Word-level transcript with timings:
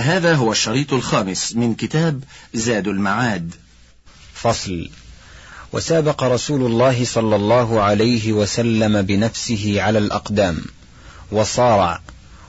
هذا 0.00 0.34
هو 0.34 0.52
الشريط 0.52 0.92
الخامس 0.92 1.56
من 1.56 1.74
كتاب 1.74 2.24
زاد 2.54 2.88
المعاد. 2.88 3.54
فصل. 4.34 4.90
وسابق 5.72 6.22
رسول 6.22 6.66
الله 6.66 7.04
صلى 7.04 7.36
الله 7.36 7.80
عليه 7.80 8.32
وسلم 8.32 9.02
بنفسه 9.02 9.82
على 9.82 9.98
الأقدام 9.98 10.58
وصارع 11.32 12.00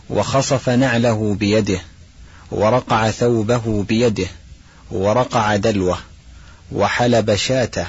وخصف 0.10 0.70
نعله 0.70 1.36
بيده 1.40 1.82
ورقع 2.52 3.12
ثوبه 3.12 3.84
بيده 3.84 4.28
ورقع 4.92 5.56
دلوه 5.56 5.98
وحلب 6.72 7.36
شاته 7.36 7.88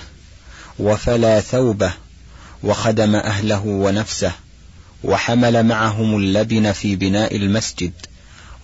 وفلى 0.78 1.42
ثوبه 1.50 1.92
وخدم 2.62 3.16
أهله 3.16 3.62
ونفسه 3.66 4.32
وحمل 5.04 5.66
معهم 5.66 6.16
اللبن 6.16 6.72
في 6.72 6.96
بناء 6.96 7.36
المسجد. 7.36 7.92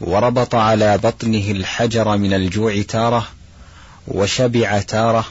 وربط 0.01 0.55
على 0.55 0.99
بطنه 0.99 1.51
الحجر 1.51 2.17
من 2.17 2.35
الجوع 2.35 2.83
تارة 2.83 3.29
وشبع 4.09 4.79
تارة 4.79 5.27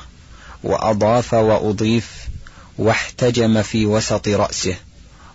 وأضاف 0.63 1.33
وأضيف 1.33 2.27
واحتجم 2.77 3.61
في 3.61 3.85
وسط 3.85 4.27
رأسه 4.27 4.75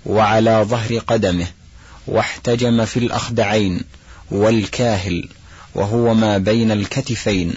وعلى 0.07 0.67
ظهر 0.69 0.99
قدمه 0.99 1.47
واحتجم 2.07 2.85
في 2.85 2.99
الأخدعين 2.99 3.81
والكاهل 4.31 5.29
وهو 5.75 6.15
ما 6.15 6.39
بين 6.39 6.73
الكتفين 6.73 7.55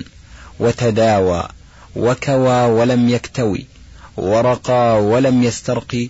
وتداوى 0.59 1.47
وكوى 1.95 2.65
ولم 2.65 3.09
يكتوي 3.09 3.65
ورقى 4.17 5.03
ولم 5.03 5.43
يسترقي 5.43 6.09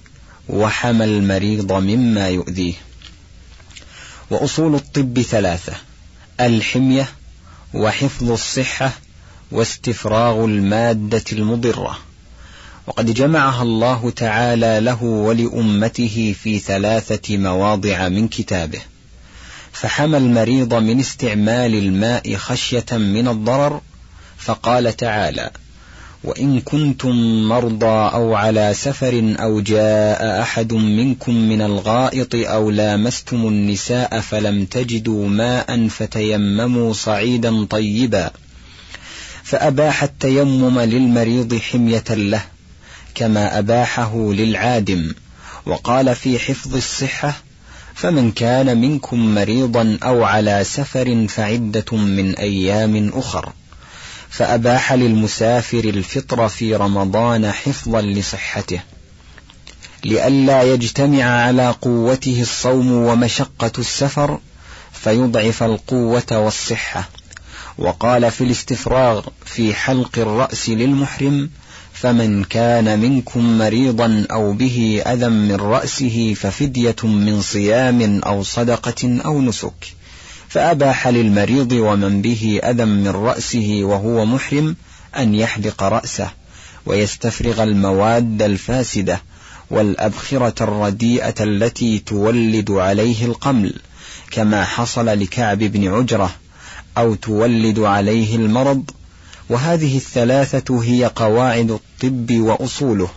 وحمى 0.49 1.05
المريض 1.05 1.71
مما 1.71 2.29
يؤذيه. 2.29 2.73
وأصول 4.29 4.75
الطب 4.75 5.21
ثلاثة 5.21 5.73
الحمية 6.39 7.09
وحفظ 7.73 8.31
الصحة 8.31 8.91
واستفراغ 9.51 10.45
المادة 10.45 11.23
المضرة. 11.31 11.99
وقد 12.87 13.13
جمعها 13.13 13.61
الله 13.61 14.09
تعالى 14.09 14.79
له 14.79 15.03
ولأمته 15.03 16.35
في 16.43 16.59
ثلاثة 16.59 17.37
مواضع 17.37 18.09
من 18.09 18.27
كتابه. 18.27 18.81
فحمى 19.71 20.17
المريض 20.17 20.73
من 20.73 20.99
استعمال 20.99 21.75
الماء 21.75 22.35
خشية 22.35 22.85
من 22.91 23.27
الضرر 23.27 23.81
فقال 24.37 24.97
تعالى 24.97 25.51
وإن 26.25 26.61
كنتم 26.61 27.15
مرضى 27.47 28.09
أو 28.13 28.35
على 28.35 28.73
سفر 28.73 29.35
أو 29.39 29.59
جاء 29.59 30.41
أحد 30.41 30.73
منكم 30.73 31.35
من 31.35 31.61
الغائط 31.61 32.35
أو 32.35 32.69
لامستم 32.69 33.47
النساء 33.47 34.19
فلم 34.19 34.65
تجدوا 34.65 35.27
ماء 35.27 35.87
فتيمموا 35.87 36.93
صعيدا 36.93 37.65
طيبا. 37.65 38.31
فأباح 39.43 40.03
التيمم 40.03 40.79
للمريض 40.79 41.55
حمية 41.55 42.03
له 42.09 42.41
كما 43.15 43.59
أباحه 43.59 44.33
للعادم. 44.33 45.13
وقال 45.65 46.15
في 46.15 46.39
حفظ 46.39 46.75
الصحة 46.75 47.33
فمن 47.95 48.31
كان 48.31 48.81
منكم 48.81 49.35
مريضا 49.35 49.97
أو 50.03 50.23
على 50.23 50.63
سفر 50.63 51.27
فعدة 51.27 51.97
من 51.97 52.35
أيام 52.35 53.11
أخر. 53.13 53.53
فأباح 54.29 54.93
للمسافر 54.93 55.79
الفطر 55.79 56.49
في 56.49 56.75
رمضان 56.75 57.51
حفظا 57.51 58.01
لصحته 58.01 58.79
لئلا 60.05 60.63
يجتمع 60.63 61.23
على 61.23 61.75
قوته 61.81 62.41
الصوم 62.41 62.91
ومشقة 62.91 63.71
السفر 63.77 64.39
فيضعف 64.91 65.63
القوة 65.63 66.31
والصحة. 66.31 67.09
وقال 67.77 68.31
في 68.31 68.43
الاستفراغ 68.43 69.25
في 69.45 69.73
حلق 69.73 70.09
الرأس 70.17 70.69
للمحرم 70.69 71.49
فمن 71.93 72.43
كان 72.43 72.99
منكم 72.99 73.57
مريضا 73.57 74.27
أو 74.31 74.53
به 74.53 75.03
أذى 75.05 75.29
من 75.29 75.55
رأسه 75.55 76.33
ففدية 76.33 76.95
من 77.03 77.41
صيام 77.41 78.21
أو 78.25 78.43
صدقة 78.43 79.21
أو 79.25 79.41
نسك. 79.41 79.95
فأباح 80.55 81.07
للمريض 81.07 81.71
ومن 81.71 82.21
به 82.21 82.59
أذى 82.63 82.85
من 82.85 83.07
رأسه 83.07 83.79
وهو 83.83 84.25
محرم 84.25 84.75
أن 85.17 85.35
يحلق 85.35 85.83
رأسه 85.83 86.31
ويستفرغ 86.85 87.63
المواد 87.63 88.41
الفاسدة 88.41 89.21
والأبخرة 89.69 90.63
الرديئة 90.63 91.43
التي 91.43 91.99
تولد 91.99 92.71
عليه 92.71 93.25
القمل 93.25 93.73
كما 94.31 94.65
حصل 94.65 95.05
لكعب 95.05 95.57
بن 95.57 95.93
عجرة 95.93 96.35
أو 96.97 97.15
تولد 97.15 97.79
عليه 97.79 98.35
المرض. 98.35 98.91
وهذه 99.49 99.97
الثلاثة 99.97 100.83
هي 100.83 101.11
قواعد 101.15 101.71
الطب 101.71 102.31
وأصوله 102.31 103.09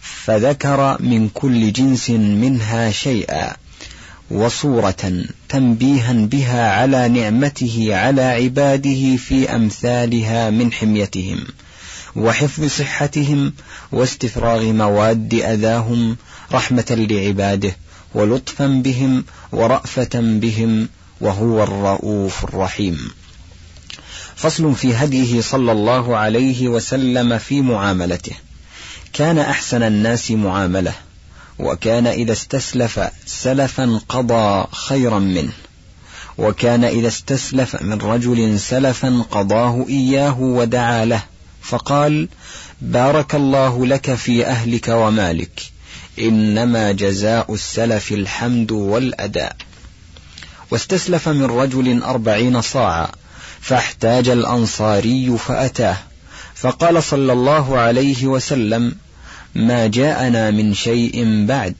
فذكر 0.00 0.96
من 1.02 1.28
كل 1.28 1.72
جنس 1.72 2.10
منها 2.10 2.90
شيئا. 2.90 3.63
وصورة 4.34 5.24
تنبيها 5.48 6.12
بها 6.12 6.70
على 6.70 7.08
نعمته 7.08 7.88
على 7.90 8.22
عباده 8.22 9.16
في 9.16 9.56
أمثالها 9.56 10.50
من 10.50 10.72
حميتهم 10.72 11.44
وحفظ 12.16 12.64
صحتهم 12.64 13.52
واستفراغ 13.92 14.64
مواد 14.64 15.34
أذاهم 15.34 16.16
رحمة 16.52 17.06
لعباده 17.10 17.76
ولطفا 18.14 18.66
بهم 18.66 19.24
ورأفة 19.52 20.10
بهم 20.14 20.88
وهو 21.20 21.62
الرؤوف 21.62 22.44
الرحيم. 22.44 23.10
فصل 24.36 24.74
في 24.74 24.94
هديه 24.94 25.40
صلى 25.40 25.72
الله 25.72 26.16
عليه 26.16 26.68
وسلم 26.68 27.38
في 27.38 27.60
معاملته. 27.60 28.32
كان 29.12 29.38
أحسن 29.38 29.82
الناس 29.82 30.30
معاملة. 30.30 30.92
وكان 31.58 32.06
إذا 32.06 32.32
استسلف 32.32 33.00
سلفا 33.26 34.00
قضى 34.08 34.66
خيرا 34.72 35.18
منه. 35.18 35.52
وكان 36.38 36.84
إذا 36.84 37.08
استسلف 37.08 37.82
من 37.82 37.98
رجل 37.98 38.60
سلفا 38.60 39.24
قضاه 39.30 39.86
إياه 39.88 40.40
ودعا 40.40 41.04
له. 41.04 41.22
فقال 41.62 42.28
بارك 42.80 43.34
الله 43.34 43.86
لك 43.86 44.14
في 44.14 44.46
أهلك 44.46 44.88
ومالك. 44.88 45.62
إنما 46.18 46.92
جزاء 46.92 47.54
السلف 47.54 48.12
الحمد 48.12 48.72
والأداء. 48.72 49.56
واستسلف 50.70 51.28
من 51.28 51.44
رجل 51.44 52.02
أربعين 52.02 52.60
صاعا 52.60 53.08
فاحتاج 53.60 54.28
الأنصاري 54.28 55.38
فأتاه. 55.38 55.96
فقال 56.54 57.02
صلى 57.02 57.32
الله 57.32 57.78
عليه 57.78 58.26
وسلم 58.26 58.94
ما 59.54 59.86
جاءنا 59.86 60.50
من 60.50 60.74
شيء 60.74 61.46
بعد. 61.46 61.74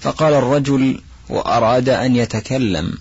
فقال 0.00 0.34
الرجل 0.34 1.00
وأراد 1.28 1.88
أن 1.88 2.16
يتكلم. 2.16 2.92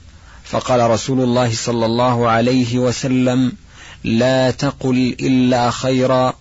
فقال 0.43 0.89
رسول 0.89 1.21
الله 1.21 1.55
صلى 1.55 1.85
الله 1.85 2.29
عليه 2.29 2.79
وسلم 2.79 3.51
لا 4.03 4.51
تقل 4.51 5.15
إلا 5.19 5.71
خيرا 5.71 6.33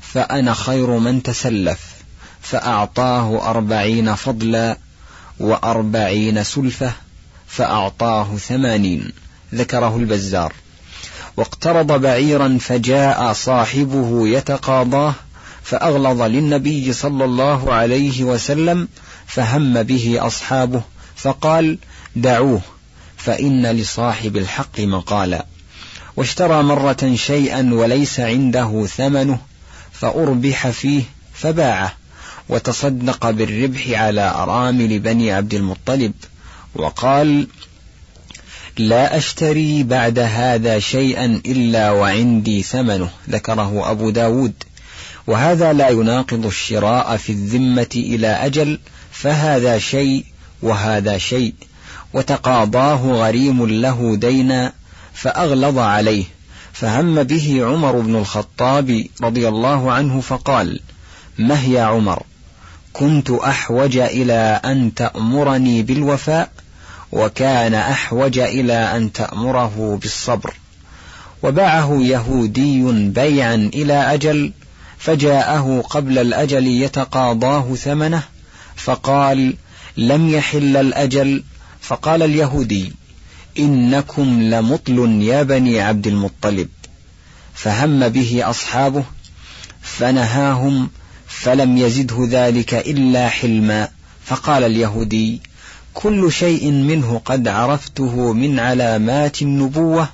فأنا 0.00 0.54
خير 0.54 0.98
من 0.98 1.22
تسلف. 1.22 1.80
فأعطاه 2.42 3.50
أربعين 3.50 4.14
فضلا 4.14 4.78
وأربعين 5.40 6.44
سلفة 6.44 6.92
فأعطاه 7.46 8.36
ثمانين. 8.36 9.12
ذكره 9.54 9.96
البزار. 9.96 10.52
واقترض 11.36 11.92
بعيرا 11.92 12.58
فجاء 12.60 13.32
صاحبه 13.32 14.28
يتقاضاه 14.28 15.14
فأغلظ 15.66 16.22
للنبي 16.22 16.92
صلى 16.92 17.24
الله 17.24 17.72
عليه 17.72 18.24
وسلم 18.24 18.88
فهم 19.26 19.82
به 19.82 20.26
أصحابه 20.26 20.82
فقال 21.16 21.78
دعوه 22.16 22.60
فإن 23.16 23.66
لصاحب 23.66 24.36
الحق 24.36 24.80
مقالا. 24.80 25.46
واشترى 26.16 26.62
مرة 26.62 27.14
شيئا 27.14 27.70
وليس 27.72 28.20
عنده 28.20 28.86
ثمنه 28.86 29.38
فأربح 29.92 30.68
فيه 30.68 31.02
فباعه 31.34 31.92
وتصدق 32.48 33.30
بالربح 33.30 33.88
على 33.88 34.30
أرامل 34.30 34.98
بني 34.98 35.32
عبد 35.32 35.54
المطلب 35.54 36.12
وقال 36.74 37.46
لا 38.78 39.16
أشتري 39.16 39.82
بعد 39.82 40.18
هذا 40.18 40.78
شيئا 40.78 41.40
إلا 41.46 41.90
وعندي 41.90 42.62
ثمنه. 42.62 43.10
ذكره 43.30 43.90
أبو 43.90 44.10
داود. 44.10 44.52
وهذا 45.26 45.72
لا 45.72 45.88
يناقض 45.88 46.46
الشراء 46.46 47.16
في 47.16 47.32
الذمة 47.32 47.88
إلى 47.94 48.26
أجل 48.26 48.78
فهذا 49.10 49.78
شيء 49.78 50.24
وهذا 50.62 51.18
شيء 51.18 51.54
وتقاضاه 52.12 53.06
غريم 53.12 53.66
له 53.66 54.16
دينا 54.16 54.72
فأغلظ 55.14 55.78
عليه. 55.78 56.24
فهم 56.72 57.22
به 57.22 57.64
عمر 57.64 58.00
بن 58.00 58.16
الخطاب 58.16 59.04
رضي 59.22 59.48
الله 59.48 59.92
عنه 59.92 60.20
فقال 60.20 60.80
مه 61.38 61.68
يا 61.68 61.82
عمر 61.82 62.22
كنت 62.92 63.30
أحوج 63.30 63.96
إلى 63.96 64.60
أن 64.64 64.94
تأمرني 64.94 65.82
بالوفاء 65.82 66.50
وكان 67.12 67.74
أحوج 67.74 68.38
إلى 68.38 68.72
أن 68.72 69.12
تأمره 69.12 69.98
بالصبر. 70.02 70.54
وباعه 71.42 71.98
يهودي 72.00 72.82
بيعا 73.10 73.54
إلى 73.54 74.14
أجل 74.14 74.52
فجاءه 74.98 75.84
قبل 75.90 76.18
الأجل 76.18 76.66
يتقاضاه 76.66 77.74
ثمنه 77.74 78.22
فقال 78.76 79.54
لم 79.96 80.28
يحل 80.28 80.76
الأجل. 80.76 81.42
فقال 81.80 82.22
اليهودي 82.22 82.92
إنكم 83.58 84.42
لمطل 84.42 85.22
يا 85.22 85.42
بني 85.42 85.80
عبد 85.80 86.06
المطلب. 86.06 86.68
فهم 87.54 88.08
به 88.08 88.50
أصحابه 88.50 89.04
فنهاهم 89.82 90.90
فلم 91.28 91.78
يزده 91.78 92.26
ذلك 92.30 92.74
إلا 92.74 93.28
حلما. 93.28 93.88
فقال 94.24 94.64
اليهودي 94.64 95.40
كل 95.94 96.32
شيء 96.32 96.70
منه 96.70 97.20
قد 97.24 97.48
عرفته 97.48 98.32
من 98.32 98.58
علامات 98.58 99.42
النبوة 99.42 100.08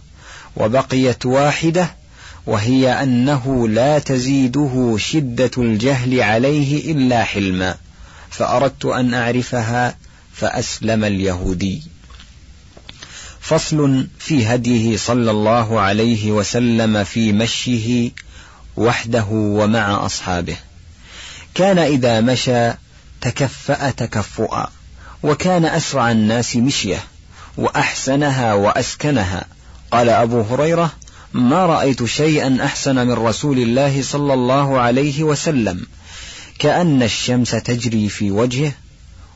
وبقيت 0.57 1.27
واحدة 1.27 2.02
وهي 2.47 3.03
أنه 3.03 3.69
لا 3.69 3.99
تزيده 3.99 4.97
شدة 4.99 5.51
الجهل 5.59 6.21
عليه 6.21 6.93
إلا 6.93 7.25
حلما. 7.25 7.77
فأردت 8.31 8.85
أن 8.85 9.15
أعرفها 9.15 9.97
فأسلم 10.33 11.05
اليهودي. 11.05 11.83
فصل 13.41 14.07
في 14.19 14.47
هديه 14.47 14.97
صلى 14.97 15.31
الله 15.31 15.81
عليه 15.81 16.33
وسلم 16.33 17.05
في 17.05 17.33
مشيه 17.33 18.11
وحده 18.77 19.27
ومع 19.31 20.07
أصحابه. 20.07 20.57
كان 21.55 21.79
إذا 21.79 22.21
مشى 22.21 22.71
تكفأ 23.21 23.91
تكفؤا 23.91 24.67
وكان 25.23 25.65
أسرع 25.65 26.11
الناس 26.11 26.57
مشية 26.57 27.05
وأحسنها 27.57 28.55
وأسكنها. 28.55 29.45
قال 29.91 30.09
أبو 30.09 30.41
هريرة 30.41 30.93
ما 31.35 31.67
رأيت 31.67 32.05
شيئا 32.05 32.59
أحسن 32.65 33.07
من 33.07 33.13
رسول 33.13 33.59
الله 33.59 34.03
صلى 34.03 34.35
الله 34.35 34.81
عليه 34.81 35.23
وسلم 35.23 35.87
كأن 36.59 37.03
الشمس 37.03 37.51
تجري 37.51 38.09
في 38.09 38.31
وجهه 38.31 38.73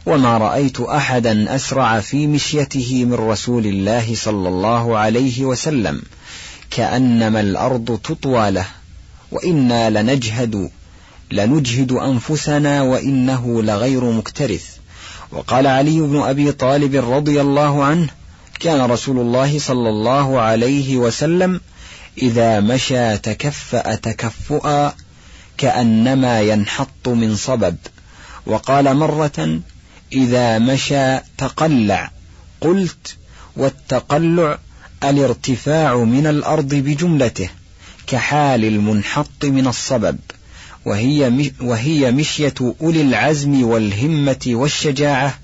وما 0.06 0.38
رأيت 0.38 0.80
أحدا 0.80 1.54
أسرع 1.54 2.00
في 2.00 2.26
مشيته 2.26 3.04
من 3.04 3.14
رسول 3.14 3.66
الله 3.66 4.14
صلى 4.14 4.48
الله 4.48 4.98
عليه 4.98 5.44
وسلم 5.44 6.02
كأنما 6.70 7.40
الأرض 7.40 8.00
تطوى 8.04 8.50
له 8.50 8.66
وإنا 9.32 9.90
لنجهد 9.90 10.70
لنجهد 11.30 11.92
أنفسنا 11.92 12.82
وإنه 12.82 13.62
لغير 13.62 14.04
مكترث. 14.04 14.76
وقال 15.32 15.66
علي 15.66 16.00
بن 16.00 16.22
أبي 16.22 16.52
طالب 16.52 17.12
رضي 17.12 17.40
الله 17.40 17.84
عنه 17.84 18.08
كان 18.60 18.90
رسول 18.90 19.18
الله 19.18 19.58
صلى 19.58 19.88
الله 19.88 20.40
عليه 20.40 20.96
وسلم 20.96 21.60
إذا 22.22 22.60
مشى 22.60 23.18
تكفأ 23.18 23.94
تكفؤا 23.94 24.92
كأنما 25.58 26.40
ينحط 26.40 27.08
من 27.08 27.36
صبب. 27.36 27.76
وقال 28.46 28.96
مرة 28.96 29.60
إذا 30.12 30.58
مشى 30.58 31.18
تقلع. 31.38 32.10
قلت 32.60 33.16
والتقلع 33.56 34.58
الارتفاع 35.04 35.96
من 35.96 36.26
الأرض 36.26 36.74
بجملته 36.74 37.50
كحال 38.06 38.64
المنحط 38.64 39.44
من 39.44 39.66
الصبب. 39.66 40.18
وهي 40.84 41.52
وهي 41.60 42.10
مشية 42.10 42.54
أولي 42.80 43.02
العزم 43.02 43.64
والهمة 43.64 44.42
والشجاعة 44.46 45.38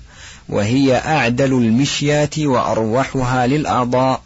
وهي 0.49 0.95
أعدل 0.95 1.53
المشيات 1.53 2.39
وأروحها 2.39 3.47
للأعضاء. 3.47 4.21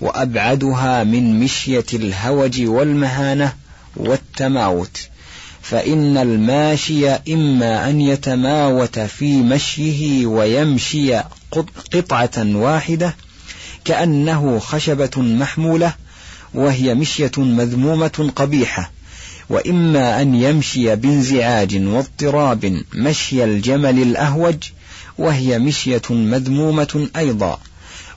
وأبعدها 0.00 1.04
من 1.04 1.40
مشية 1.40 1.86
الهوج 1.94 2.62
والمهانة 2.62 3.52
والتماوت 3.96 5.08
فإن 5.62 6.16
الماشي 6.16 7.10
إما 7.10 7.90
أن 7.90 8.00
يتماوت 8.00 8.98
في 8.98 9.42
مشيه 9.42 10.26
ويمشي 10.26 11.16
قطعة 11.92 12.30
واحدة 12.36 13.14
كأنه 13.84 14.58
خشبة 14.58 15.10
محمولة 15.16 15.94
وهي 16.54 16.94
مشية 16.94 17.32
مذمومة 17.36 18.32
قبيحة 18.36 18.90
وإما 19.48 20.22
أن 20.22 20.34
يمشي 20.34 20.96
بانزعاج 20.96 21.76
واضطراب 21.86 22.82
مشي 22.94 23.44
الجمل 23.44 24.02
الأهوج 24.02 24.56
وهي 25.18 25.58
مشية 25.58 26.02
مذمومة 26.10 27.08
أيضا. 27.16 27.58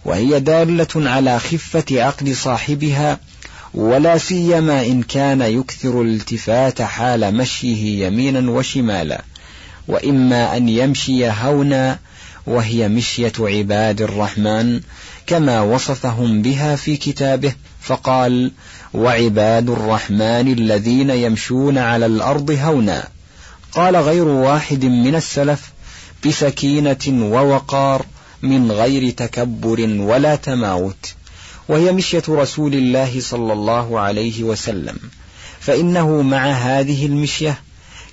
وهي 0.06 0.40
دالة 0.40 0.88
على 0.96 1.40
خفة 1.40 1.86
عقل 1.92 2.36
صاحبها 2.36 3.20
ولا 3.74 4.18
سيما 4.18 4.86
إن 4.86 5.04
كان 5.04 5.42
يكثر 5.42 6.02
الالتفات 6.02 6.82
حال 6.82 7.36
مشيه 7.36 8.06
يمينا 8.06 8.52
وشمالا. 8.52 9.24
وإما 9.88 10.58
أن 10.58 10.70
يمشي 10.70 11.30
هونا 11.30 12.00
وهي 12.48 12.88
مشية 12.88 13.34
عباد 13.40 14.02
الرحمن 14.02 14.82
كما 15.28 15.62
وصفهم 15.62 16.42
بها 16.42 16.76
في 16.76 16.98
كتابه 16.98 17.54
فقال 17.82 18.52
وعباد 18.94 19.70
الرحمن 19.70 20.54
الذين 20.54 21.10
يمشون 21.10 21.78
على 21.78 22.06
الأرض 22.06 22.52
هونا 22.52 23.08
قال 23.72 23.96
غير 23.96 24.28
واحد 24.28 24.86
من 24.86 25.16
السلف 25.16 25.72
بسكينة 26.26 26.98
ووقار 27.08 28.06
من 28.44 28.72
غير 28.72 29.10
تكبر 29.10 29.80
ولا 30.00 30.36
تماوت 30.36 31.14
وهي 31.70 31.92
مشية 31.92 32.24
رسول 32.30 32.74
الله 32.74 33.22
صلى 33.22 33.54
الله 33.54 34.00
عليه 34.00 34.44
وسلم. 34.44 34.98
فإنه 35.60 36.22
مع 36.22 36.52
هذه 36.52 37.06
المشية 37.06 37.60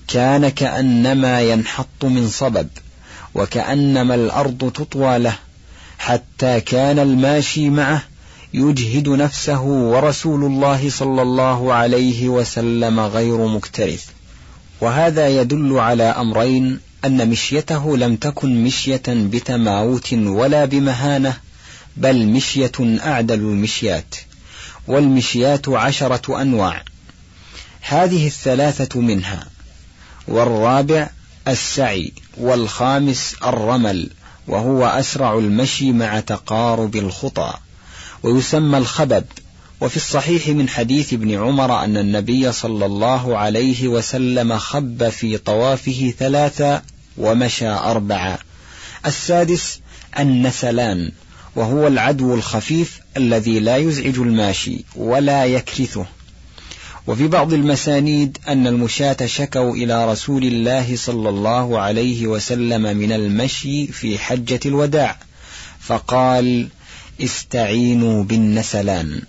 كان 0.09 0.49
كأنما 0.49 1.41
ينحط 1.41 2.05
من 2.05 2.29
صبب 2.29 2.69
وكأنما 3.35 4.15
الأرض 4.15 4.73
تطوى 4.75 5.19
له 5.19 5.35
حتى 5.99 6.61
كان 6.61 6.99
الماشي 6.99 7.71
معه 7.71 8.03
يجهد 8.55 9.09
نفسه 9.09 9.61
ورسول 9.63 10.45
الله 10.45 10.91
صلى 10.91 11.23
الله 11.23 11.75
عليه 11.75 12.29
وسلم 12.29 13.01
غير 13.01 13.47
مكترث. 13.47 14.05
وهذا 14.81 15.29
يدل 15.29 15.79
على 15.79 16.03
أمرين 16.03 16.81
أن 17.05 17.29
مشيته 17.29 17.97
لم 17.97 18.17
تكن 18.17 18.65
مشية 18.65 19.03
بتماوت 19.09 20.13
ولا 20.13 20.65
بمهانة 20.65 21.37
بل 21.97 22.27
مشية 22.27 22.73
أعدل 22.81 23.35
المشيات 23.35 24.15
والمشيات 24.89 25.69
عشرة 25.69 26.43
أنواع. 26.43 26.85
هذه 27.81 28.27
الثلاثة 28.27 29.01
منها 29.01 29.47
والرابع 30.29 31.11
السعي 31.49 32.13
والخامس 32.37 33.35
الرمل 33.45 34.11
وهو 34.47 34.87
أسرع 34.87 35.39
المشي 35.39 35.93
مع 35.93 36.21
تقارب 36.21 36.97
الخطى. 36.97 37.55
ويسمى 38.23 38.79
الخبب. 38.79 39.25
وفي 39.81 39.97
الصحيح 39.97 40.49
من 40.49 40.69
حديث 40.69 41.13
ابن 41.13 41.35
عمر 41.35 41.85
أن 41.85 41.97
النبي 41.97 42.53
صلى 42.53 42.87
الله 42.87 43.39
عليه 43.39 43.89
وسلم 43.89 44.59
خب 44.59 45.09
في 45.09 45.39
طوافه 45.39 46.15
ثلاثا 46.19 46.83
ومشى 47.21 47.69
أربعا 47.69 48.39
السادس 49.07 49.81
النسلان 50.19 51.13
وهو 51.57 51.87
العدو 51.87 52.35
الخفيف 52.35 53.01
الذي 53.17 53.61
لا 53.61 53.77
يزعج 53.77 54.19
الماشي 54.19 54.85
ولا 54.97 55.45
يكرثه. 55.45 56.07
وفي 57.07 57.29
بعض 57.29 57.53
المسانيد 57.53 58.39
أن 58.49 58.67
المشاة 58.67 59.27
شكوا 59.27 59.75
إلى 59.75 60.13
رسول 60.13 60.45
الله 60.45 60.97
صلى 60.97 61.29
الله 61.29 61.81
عليه 61.81 62.27
وسلم 62.27 62.97
من 62.97 63.13
المشي 63.13 63.87
في 63.87 64.19
حجة 64.19 64.61
الوداع 64.67 65.17
فقال 65.81 66.69
استعينوا 67.21 68.25
بالنسلان 68.25 69.23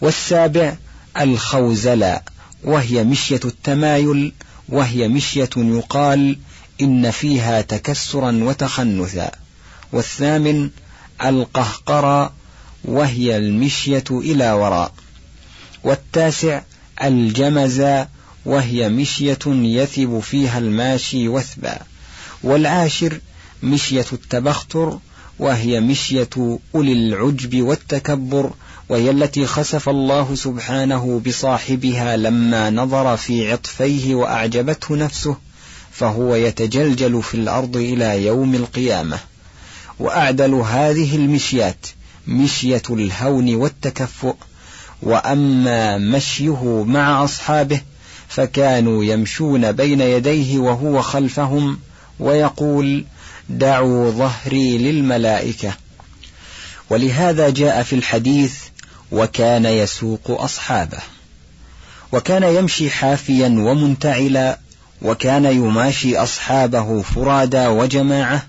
والسابع 0.00 0.76
الخوزلاء 1.20 2.22
وهي 2.64 3.04
مشية 3.04 3.40
التمايل 3.44 4.32
وهي 4.68 5.08
مشية 5.08 5.50
يقال 5.56 6.38
إن 6.80 7.10
فيها 7.10 7.60
تكسرا 7.60 8.40
وتخنثا. 8.42 9.30
والثامن 9.92 10.70
القهقرى 11.24 12.32
وهي 12.84 13.36
المشية 13.36 14.04
إلى 14.10 14.52
وراء. 14.52 14.92
والتاسع 15.84 16.62
الجمزا 17.02 18.08
وهي 18.44 18.88
مشية 18.88 19.38
يثب 19.46 20.20
فيها 20.20 20.58
الماشي 20.58 21.28
وثبا. 21.28 21.78
والعاشر 22.42 23.20
مشية 23.62 24.06
التبختر 24.12 24.98
وهي 25.38 25.80
مشية 25.80 26.58
أولي 26.74 26.92
العجب 26.92 27.62
والتكبر 27.62 28.50
وهي 28.88 29.10
التي 29.10 29.46
خسف 29.46 29.88
الله 29.88 30.34
سبحانه 30.34 31.22
بصاحبها 31.26 32.16
لما 32.16 32.70
نظر 32.70 33.16
في 33.16 33.52
عطفيه 33.52 34.14
وأعجبته 34.14 34.96
نفسه. 34.96 35.36
فهو 35.92 36.34
يتجلجل 36.34 37.22
في 37.22 37.34
الأرض 37.34 37.76
إلى 37.76 38.26
يوم 38.26 38.54
القيامة. 38.54 39.18
وأعدل 39.98 40.54
هذه 40.54 41.16
المشيات 41.16 41.86
مشية 42.26 42.82
الهون 42.90 43.54
والتكفؤ. 43.54 44.34
وأما 45.02 45.98
مشيه 45.98 46.84
مع 46.84 47.24
أصحابه 47.24 47.80
فكانوا 48.28 49.04
يمشون 49.04 49.72
بين 49.72 50.00
يديه 50.00 50.58
وهو 50.58 51.02
خلفهم 51.02 51.78
ويقول 52.20 53.04
دعوا 53.48 54.10
ظهري 54.10 54.78
للملائكة. 54.78 55.72
ولهذا 56.90 57.50
جاء 57.50 57.82
في 57.82 57.92
الحديث 57.92 58.54
وكان 59.12 59.64
يسوق 59.64 60.30
أصحابه. 60.30 60.98
وكان 62.12 62.42
يمشي 62.42 62.90
حافيا 62.90 63.48
ومنتعلا 63.48 64.58
وكان 65.02 65.44
يماشي 65.44 66.16
أصحابه 66.16 67.02
فرادى 67.02 67.66
وجماعة 67.66 68.46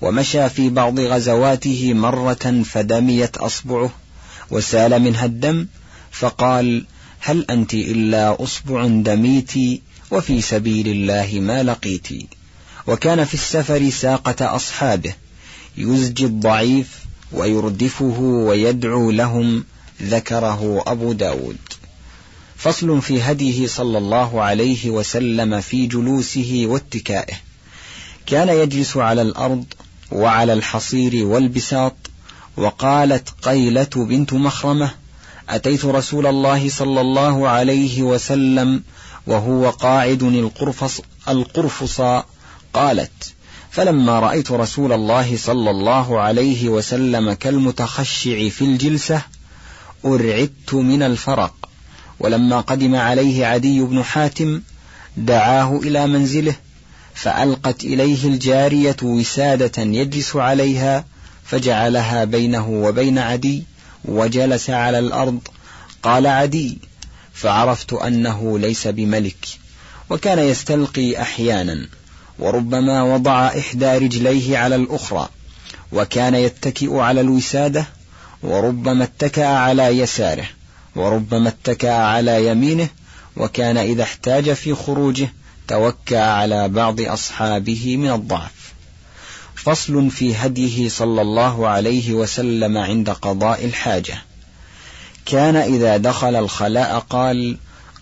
ومشى 0.00 0.48
في 0.48 0.68
بعض 0.70 1.00
غزواته 1.00 1.94
مرة 1.94 2.62
فدميت 2.64 3.36
أصبعه 3.36 3.90
وسال 4.50 5.02
منها 5.02 5.24
الدم 5.24 5.66
فقال 6.10 6.84
هل 7.20 7.46
أنت 7.50 7.74
إلا 7.74 8.42
أصبع 8.42 8.86
دميت 8.86 9.52
وفي 10.10 10.42
سبيل 10.42 10.88
الله 10.88 11.40
ما 11.40 11.62
لقيت؟ 11.62 12.08
وكان 12.86 13.24
في 13.24 13.34
السفر 13.34 13.90
ساقة 13.90 14.56
أصحابه 14.56 15.14
يزجي 15.76 16.24
الضعيف 16.24 16.98
ويردفه 17.32 18.20
ويدعو 18.20 19.10
لهم 19.10 19.64
ذكره 20.02 20.82
أبو 20.86 21.12
داود. 21.12 21.58
فصل 22.62 23.02
في 23.02 23.22
هديه 23.22 23.66
صلى 23.66 23.98
الله 23.98 24.42
عليه 24.42 24.90
وسلم 24.90 25.60
في 25.60 25.86
جلوسه 25.86 26.64
واتكائه. 26.66 27.34
كان 28.26 28.48
يجلس 28.48 28.96
على 28.96 29.22
الأرض 29.22 29.64
وعلى 30.12 30.52
الحصير 30.52 31.26
والبساط 31.26 31.96
وقالت 32.56 33.28
قيلة 33.42 33.90
بنت 33.96 34.32
مخرمة 34.32 34.90
أتيت 35.48 35.84
رسول 35.84 36.26
الله 36.26 36.68
صلى 36.68 37.00
الله 37.00 37.48
عليه 37.48 38.02
وسلم 38.02 38.82
وهو 39.26 39.70
قاعد 39.70 40.22
القرفص 40.22 41.00
القرفصا 41.28 42.26
قالت 42.74 43.34
فلما 43.70 44.20
رأيت 44.20 44.50
رسول 44.50 44.92
الله 44.92 45.36
صلى 45.36 45.70
الله 45.70 46.20
عليه 46.20 46.68
وسلم 46.68 47.32
كالمتخشع 47.32 48.48
في 48.48 48.64
الجلسة 48.64 49.22
أرعدت 50.04 50.74
من 50.74 51.02
الفرق. 51.02 51.71
ولما 52.20 52.60
قدم 52.60 52.94
عليه 52.94 53.46
عدي 53.46 53.80
بن 53.80 54.04
حاتم 54.04 54.62
دعاه 55.16 55.76
إلى 55.76 56.06
منزله 56.06 56.54
فألقت 57.14 57.84
إليه 57.84 58.28
الجارية 58.28 58.96
وسادة 59.02 59.82
يجلس 59.82 60.36
عليها 60.36 61.04
فجعلها 61.44 62.24
بينه 62.24 62.68
وبين 62.68 63.18
عدي 63.18 63.64
وجلس 64.04 64.70
على 64.70 64.98
الأرض. 64.98 65.38
قال 66.02 66.26
عدي 66.26 66.78
فعرفت 67.32 67.92
أنه 67.92 68.58
ليس 68.58 68.88
بملك 68.88 69.48
وكان 70.10 70.38
يستلقي 70.38 71.22
أحيانا 71.22 71.86
وربما 72.38 73.02
وضع 73.02 73.46
إحدى 73.46 73.86
رجليه 73.98 74.58
على 74.58 74.76
الأخرى 74.76 75.28
وكان 75.92 76.34
يتكئ 76.34 76.96
على 76.96 77.20
الوسادة 77.20 77.86
وربما 78.42 79.04
اتكأ 79.04 79.46
على 79.46 79.82
يساره. 79.82 80.46
وربما 80.96 81.48
اتكأ 81.48 81.92
على 81.92 82.46
يمينه 82.46 82.88
وكان 83.36 83.76
إذا 83.76 84.02
احتاج 84.02 84.52
في 84.52 84.74
خروجه 84.74 85.32
توكى 85.68 86.16
على 86.16 86.68
بعض 86.68 87.00
أصحابه 87.00 87.96
من 87.96 88.10
الضعف. 88.10 88.72
فصل 89.54 90.10
في 90.10 90.36
هديه 90.36 90.88
صلى 90.88 91.22
الله 91.22 91.68
عليه 91.68 92.12
وسلم 92.12 92.78
عند 92.78 93.10
قضاء 93.10 93.64
الحاجة. 93.64 94.22
كان 95.26 95.56
إذا 95.56 95.96
دخل 95.96 96.36
الخلاء 96.36 96.98
قال 96.98 97.56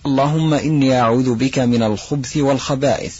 اللهم 0.06 0.54
إني 0.54 1.00
أعوذ 1.00 1.34
بك 1.34 1.58
من 1.58 1.82
الخبث 1.82 2.36
والخبائث 2.36 3.16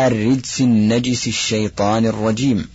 الرجس 0.00 0.60
النجس 0.60 1.26
الشيطان 1.26 2.06
الرجيم. 2.06 2.68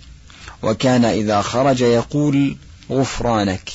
وكان 0.63 1.05
إذا 1.05 1.41
خرج 1.41 1.81
يقول 1.81 2.57
غفرانك. 2.91 3.69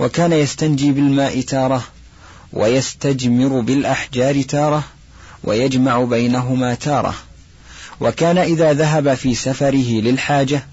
وكان 0.00 0.32
يستنجي 0.32 0.92
بالماء 0.92 1.40
تارة 1.40 1.84
ويستجمر 2.52 3.60
بالأحجار 3.60 4.42
تارة 4.42 4.84
ويجمع 5.44 6.04
بينهما 6.04 6.74
تارة. 6.74 7.14
وكان 8.00 8.38
إذا 8.38 8.72
ذهب 8.72 9.14
في 9.14 9.34
سفره 9.34 10.00
للحاجة 10.00 10.66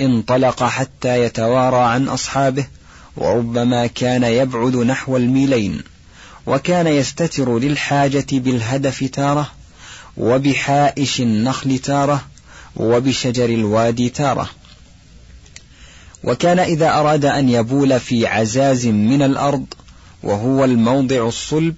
انطلق 0.00 0.62
حتى 0.62 1.24
يتوارى 1.24 1.76
عن 1.76 2.08
أصحابه 2.08 2.64
وربما 3.16 3.86
كان 3.86 4.22
يبعد 4.22 4.76
نحو 4.76 5.16
الميلين. 5.16 5.82
وكان 6.46 6.86
يستتر 6.86 7.58
للحاجة 7.58 8.26
بالهدف 8.32 9.04
تارة 9.04 9.50
وبحائش 10.16 11.20
النخل 11.20 11.78
تارة 11.78 12.24
وبشجر 12.76 13.44
الوادي 13.44 14.08
تارة. 14.08 14.50
وكان 16.24 16.58
إذا 16.58 16.90
أراد 16.90 17.24
أن 17.24 17.48
يبول 17.48 18.00
في 18.00 18.26
عزاز 18.26 18.86
من 18.86 19.22
الأرض 19.22 19.66
وهو 20.22 20.64
الموضع 20.64 21.28
الصلب 21.28 21.74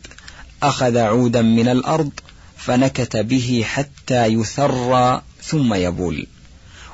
أخذ 0.62 0.98
عودا 0.98 1.42
من 1.42 1.68
الأرض 1.68 2.10
فنكت 2.56 3.16
به 3.16 3.62
حتى 3.66 4.26
يثرى 4.26 5.22
ثم 5.42 5.74
يبول. 5.74 6.26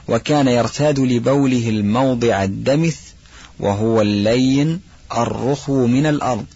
وكان 0.09 0.49
يرتاد 0.49 0.99
لبوله 0.99 1.69
الموضع 1.69 2.45
الدمث 2.45 2.99
وهو 3.61 4.01
اللين 4.01 4.81
الرخو 5.17 5.87
من 5.87 6.07
الأرض. 6.07 6.47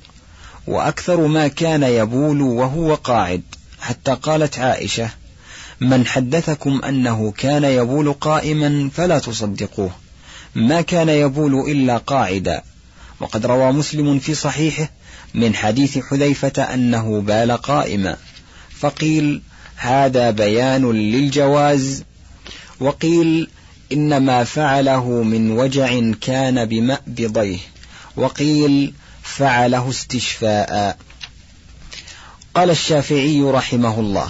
وأكثر 0.67 1.27
ما 1.27 1.49
كان 1.49 1.83
يبول 1.83 2.43
وهو 2.43 2.95
قاعد. 2.95 3.43
حتى 3.81 4.15
قالت 4.15 4.59
عائشة 4.59 5.11
من 5.81 6.07
حدثكم 6.07 6.81
أنه 6.85 7.33
كان 7.39 7.65
يبول 7.65 8.13
قائما 8.13 8.91
فلا 8.95 9.19
تصدقوه. 9.19 10.02
ما 10.55 10.81
كان 10.81 11.09
يبول 11.09 11.71
إلا 11.71 11.97
قاعدا. 11.97 12.63
وقد 13.21 13.47
روى 13.47 13.73
مسلم 13.73 14.19
في 14.19 14.35
صحيحه 14.35 14.91
من 15.35 15.55
حديث 15.55 15.99
حذيفة 15.99 16.63
أنه 16.63 17.21
بال 17.21 17.53
قائما. 17.53 18.17
فقيل 18.81 19.43
هذا 19.77 20.31
بيان 20.31 20.93
للجواز. 20.93 22.05
وقيل 22.81 23.49
إنما 23.93 24.45
فعله 24.45 25.23
من 25.23 25.51
وجع 25.51 26.01
كان 26.21 26.65
بمأبضيه. 26.65 27.59
وقيل 28.17 28.95
فعله 29.23 29.91
استشفاء. 29.91 30.99
قال 32.55 32.71
الشافعي 32.71 33.43
رحمه 33.43 34.01
الله 34.01 34.29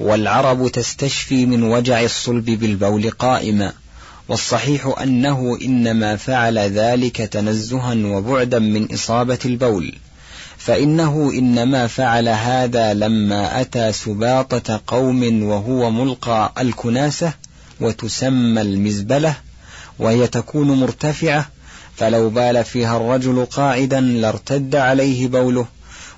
والعرب 0.00 0.68
تستشفي 0.68 1.46
من 1.46 1.62
وجع 1.62 2.02
الصلب 2.02 2.44
بالبول 2.44 3.10
قائما. 3.10 3.72
والصحيح 4.28 4.94
أنه 5.02 5.58
إنما 5.62 6.16
فعل 6.16 6.58
ذلك 6.58 7.16
تنزها 7.16 7.94
وبعدا 7.94 8.58
من 8.58 8.92
إصابة 8.94 9.38
البول 9.44 9.94
فإنه 10.58 11.30
إنما 11.34 11.86
فعل 11.86 12.28
هذا 12.28 12.94
لما 12.94 13.60
أتى 13.60 13.92
سباطة 13.92 14.80
قوم 14.86 15.42
وهو 15.42 15.90
ملقى 15.90 16.52
الكناسة 16.58 17.32
وتسمى 17.80 18.60
المزبلة 18.60 19.34
وهي 19.98 20.26
تكون 20.26 20.80
مرتفعة 20.80 21.48
فلو 21.96 22.30
بال 22.30 22.64
فيها 22.64 22.96
الرجل 22.96 23.44
قاعدا 23.44 24.00
لارتد 24.00 24.76
عليه 24.76 25.28
بوله 25.28 25.66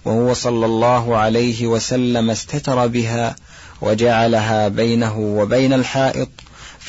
وهو 0.05 0.35
صلى 0.35 0.67
الله 0.67 1.17
عليه 1.17 1.67
وسلم 1.67 2.31
استتر 2.31 2.87
بها 2.87 3.37
وجعلها 3.81 4.69
بينه 4.69 5.19
وبين 5.19 5.73
الحائط 5.73 6.29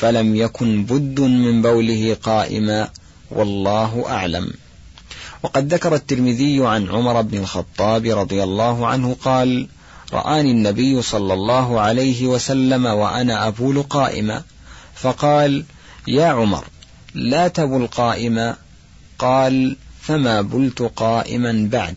فلم 0.00 0.36
يكن 0.36 0.84
بد 0.84 1.20
من 1.20 1.62
بوله 1.62 2.16
قائما 2.22 2.88
والله 3.30 4.04
أعلم. 4.08 4.52
وقد 5.42 5.74
ذكر 5.74 5.94
الترمذي 5.94 6.66
عن 6.66 6.88
عمر 6.88 7.22
بن 7.22 7.38
الخطاب 7.38 8.06
رضي 8.06 8.42
الله 8.42 8.86
عنه 8.86 9.16
قال 9.24 9.68
رآني 10.12 10.50
النبي 10.50 11.02
صلى 11.02 11.34
الله 11.34 11.80
عليه 11.80 12.26
وسلم 12.26 12.86
وأنا 12.86 13.48
أبول 13.48 13.82
قائما. 13.82 14.42
فقال 14.94 15.64
يا 16.08 16.26
عمر 16.26 16.64
لا 17.14 17.48
تبل 17.48 17.86
قائما. 17.86 18.56
قال 19.18 19.76
فما 20.00 20.42
بلت 20.42 20.82
قائما 20.82 21.68
بعد. 21.72 21.96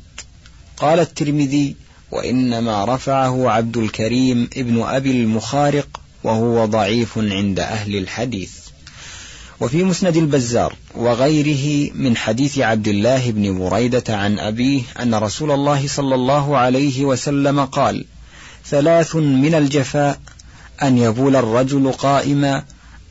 قال 0.78 1.00
الترمذي 1.00 1.76
وإنما 2.12 2.86
رفعه 2.86 3.50
عبد 3.50 3.78
الكريم 3.78 4.50
ابن 4.58 4.82
أبي 4.82 5.12
المخارق 5.12 6.03
وهو 6.24 6.66
ضعيف 6.66 7.18
عند 7.18 7.60
أهل 7.60 7.96
الحديث. 7.96 8.52
وفي 9.60 9.84
مسند 9.84 10.18
البزار 10.18 10.76
وغيره 10.96 11.92
من 11.96 12.18
حديث 12.18 12.60
عبد 12.60 12.88
الله 12.88 13.32
بن 13.32 13.60
بريدة 13.60 14.18
عن 14.18 14.40
أبيه 14.40 14.82
أن 15.02 15.16
رسول 15.16 15.52
الله 15.52 15.88
صلى 15.88 16.16
الله 16.16 16.58
عليه 16.58 17.06
وسلم 17.06 17.66
قال 17.66 18.06
ثلاث 18.66 19.16
من 19.16 19.56
الجفاء 19.56 20.20
أن 20.84 20.98
يبول 20.98 21.36
الرجل 21.36 21.92
قائما 21.92 22.64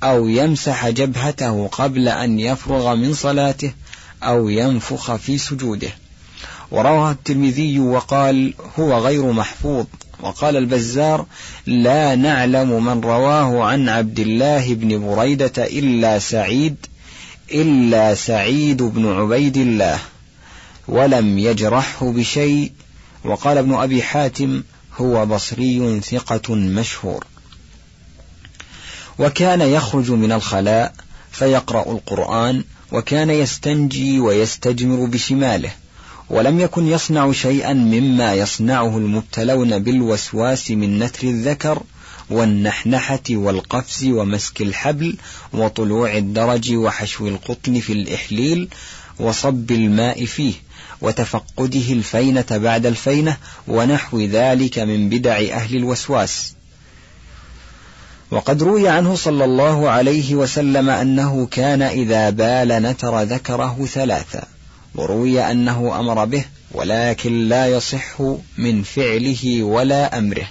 أو 0.02 0.28
يمسح 0.28 0.88
جبهته 0.88 1.68
قبل 1.68 2.08
أن 2.08 2.40
يفرغ 2.40 2.94
من 2.94 3.14
صلاته 3.14 3.72
أو 4.22 4.48
ينفخ 4.48 5.16
في 5.16 5.38
سجوده 5.38 5.90
وروى 6.70 7.10
الترمذي 7.10 7.78
وقال 7.78 8.54
هو 8.78 8.98
غير 8.98 9.32
محفوظ 9.32 9.86
وقال 10.22 10.56
البزار 10.56 11.26
لا 11.66 12.14
نعلم 12.14 12.84
من 12.84 13.00
رواه 13.00 13.64
عن 13.64 13.88
عبد 13.88 14.20
الله 14.20 14.74
بن 14.74 14.98
بريدة 15.06 15.52
إلا 15.58 16.18
سعيد 16.18 16.76
إلا 17.52 18.14
سعيد 18.14 18.82
بن 18.82 19.06
عبيد 19.06 19.56
الله 19.56 19.98
ولم 20.88 21.38
يجرحه 21.38 22.12
بشيء. 22.12 22.72
وقال 23.24 23.58
ابن 23.58 23.74
أبي 23.74 24.02
حاتم 24.02 24.62
هو 24.96 25.26
بصري 25.26 26.00
ثقة 26.00 26.54
مشهور. 26.54 27.26
وكان 29.18 29.60
يخرج 29.60 30.10
من 30.10 30.32
الخلاء 30.32 30.94
فيقرأ 31.30 31.92
القرآن 31.92 32.64
وكان 32.92 33.30
يستنجي 33.30 34.20
ويستجمر 34.20 35.04
بشماله. 35.06 35.70
ولم 36.30 36.60
يكن 36.60 36.86
يصنع 36.86 37.32
شيئا 37.32 37.72
مما 37.72 38.34
يصنعه 38.34 38.98
المبتلون 38.98 39.78
بالوسواس 39.78 40.70
من 40.70 40.98
نتر 40.98 41.28
الذكر 41.28 41.82
والنحنحة 42.30 43.22
والقفز 43.30 44.04
ومسك 44.04 44.62
الحبل 44.62 45.16
وطلوع 45.52 46.16
الدرج 46.16 46.72
وحشو 46.74 47.28
القطن 47.28 47.80
في 47.80 47.92
الإحليل 47.92 48.68
وصب 49.20 49.70
الماء 49.70 50.24
فيه 50.24 50.54
وتفقده 51.00 51.92
الفينة 51.92 52.46
بعد 52.50 52.86
الفينة 52.86 53.36
ونحو 53.68 54.20
ذلك 54.20 54.78
من 54.78 55.08
بدع 55.08 55.36
أهل 55.36 55.76
الوسواس. 55.76 56.54
وقد 58.30 58.62
روي 58.62 58.88
عنه 58.88 59.14
صلى 59.14 59.44
الله 59.44 59.90
عليه 59.90 60.34
وسلم 60.34 60.90
أنه 60.90 61.46
كان 61.50 61.82
إذا 61.82 62.30
بال 62.30 62.68
نتر 62.68 63.22
ذكره 63.22 63.86
ثلاثا 63.86 64.44
وروي 64.94 65.40
أنه 65.40 66.00
أمر 66.00 66.24
به 66.24 66.44
ولكن 66.70 67.48
لا 67.48 67.66
يصح 67.66 68.22
من 68.58 68.82
فعله 68.82 69.62
ولا 69.62 70.18
أمره. 70.18 70.48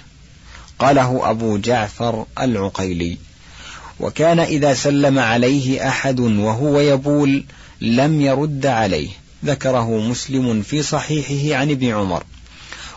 قاله 0.78 1.30
أبو 1.30 1.58
جعفر 1.58 2.26
العقيلي. 2.40 3.18
وكان 4.00 4.40
إذا 4.40 4.74
سلم 4.74 5.18
عليه 5.18 5.88
أحد 5.88 6.20
وهو 6.20 6.80
يبول 6.80 7.44
لم 7.80 8.20
يرد 8.20 8.66
عليه. 8.66 9.08
ذكره 9.44 9.98
مسلم 9.98 10.62
في 10.62 10.82
صحيحه 10.82 11.60
عن 11.60 11.70
ابن 11.70 11.88
عمر. 11.88 12.24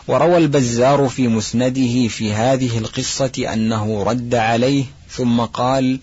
وروى 0.08 0.36
البزار 0.36 1.08
في 1.08 1.28
مسنده 1.28 2.08
في 2.08 2.32
هذه 2.32 2.78
القصة 2.78 3.52
أنه 3.52 4.02
رد 4.02 4.34
عليه 4.34 4.84
ثم 5.10 5.40
قال 5.40 6.00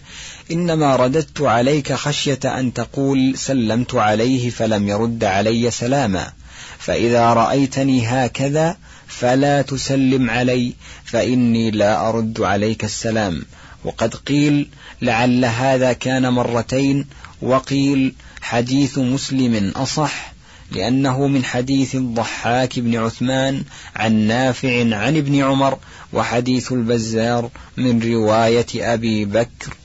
إنما 0.51 0.95
رددت 0.95 1.41
عليك 1.41 1.93
خشية 1.93 2.39
أن 2.45 2.73
تقول 2.73 3.37
سلمت 3.37 3.95
عليه 3.95 4.49
فلم 4.49 4.89
يرد 4.89 5.23
علي 5.23 5.71
سلاما 5.71 6.33
فإذا 6.79 7.33
رأيتني 7.33 8.07
هكذا 8.07 8.77
فلا 9.07 9.61
تسلم 9.61 10.29
علي 10.29 10.73
فإني 11.05 11.71
لا 11.71 12.09
أرد 12.09 12.41
عليك 12.41 12.83
السلام. 12.83 13.45
وقد 13.83 14.15
قيل 14.15 14.67
لعل 15.01 15.45
هذا 15.45 15.93
كان 15.93 16.29
مرتين 16.29 17.05
وقيل 17.41 18.13
حديث 18.41 18.97
مسلم 18.97 19.71
أصح 19.75 20.32
لأنه 20.73 21.27
من 21.27 21.45
حديث 21.45 21.95
الضحاك 21.95 22.79
بن 22.79 22.95
عثمان 22.95 23.63
عن 23.95 24.13
نافع 24.13 24.95
عن 24.95 25.17
ابن 25.17 25.43
عمر 25.43 25.77
وحديث 26.13 26.71
البزار 26.71 27.49
من 27.77 28.03
رواية 28.03 28.93
أبي 28.93 29.25
بكر 29.25 29.77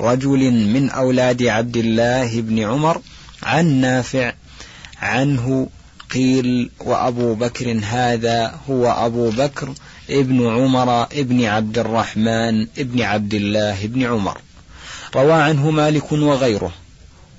رجل 0.00 0.50
من 0.52 0.90
أولاد 0.90 1.42
عبد 1.42 1.76
الله 1.76 2.40
بن 2.40 2.58
عمر 2.58 3.00
عن 3.42 3.66
نافع 3.66 4.32
عنه 5.02 5.68
قيل 6.14 6.70
وأبو 6.80 7.34
بكر 7.34 7.80
هذا 7.84 8.54
هو 8.70 8.86
أبو 8.86 9.30
بكر 9.30 9.74
ابن 10.10 10.46
عمر 10.46 11.02
ابن 11.02 11.44
عبد 11.44 11.78
الرحمن 11.78 12.66
ابن 12.78 13.02
عبد 13.02 13.34
الله 13.34 13.86
بن 13.86 14.02
عمر 14.02 14.38
روى 15.14 15.32
عنه 15.32 15.70
مالك 15.70 16.12
وغيره 16.12 16.72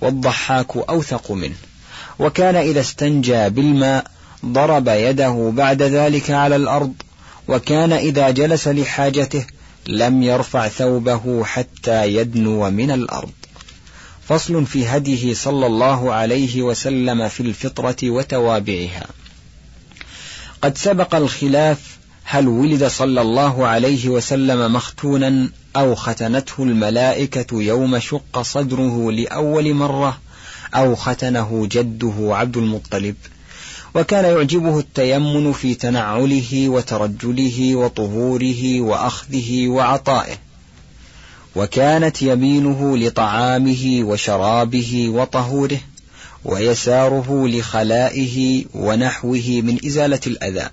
والضحاك 0.01 0.77
أوثق 0.77 1.31
منه. 1.31 1.55
وكان 2.19 2.55
إذا 2.55 2.79
استنجى 2.79 3.49
بالماء 3.49 4.05
ضرب 4.45 4.87
يده 4.87 5.51
بعد 5.55 5.81
ذلك 5.81 6.31
على 6.31 6.55
الأرض 6.55 6.93
وكان 7.47 7.93
إذا 7.93 8.29
جلس 8.29 8.67
لحاجته 8.67 9.45
لم 9.87 10.23
يرفع 10.23 10.67
ثوبه 10.67 11.43
حتى 11.43 12.15
يدنو 12.15 12.69
من 12.69 12.91
الأرض. 12.91 13.31
فصل 14.27 14.65
في 14.65 14.87
هديه 14.87 15.33
صلى 15.33 15.65
الله 15.65 16.13
عليه 16.13 16.61
وسلم 16.61 17.27
في 17.29 17.39
الفطرة 17.39 18.09
وتوابعها. 18.09 19.07
قد 20.61 20.77
سبق 20.77 21.15
الخلاف 21.15 21.97
هل 22.23 22.47
ولد 22.47 22.83
صلى 22.83 23.21
الله 23.21 23.67
عليه 23.67 24.09
وسلم 24.09 24.73
مختونا 24.73 25.49
أو 25.75 25.95
ختنته 25.95 26.63
الملائكة 26.63 27.61
يوم 27.61 27.99
شق 27.99 28.41
صدره 28.41 29.11
لأول 29.11 29.73
مرة؟ 29.73 30.17
أو 30.75 30.95
ختنه 30.95 31.67
جده 31.71 32.13
عبد 32.19 32.57
المطلب 32.57 33.15
وكان 33.95 34.25
يعجبه 34.25 34.79
التيمن 34.79 35.53
في 35.53 35.75
تنعله 35.75 36.69
وترجله 36.69 37.75
وطهوره 37.75 38.81
وأخذه 38.81 39.67
وعطائه 39.67 40.35
وكانت 41.55 42.21
يمينه 42.21 42.97
لطعامه 42.97 43.99
وشرابه 44.03 45.09
وطهوره 45.09 45.79
ويساره 46.45 47.47
لخلائه 47.47 48.65
ونحوه 48.73 49.61
من 49.63 49.85
إزالة 49.85 50.19
الأذى 50.27 50.69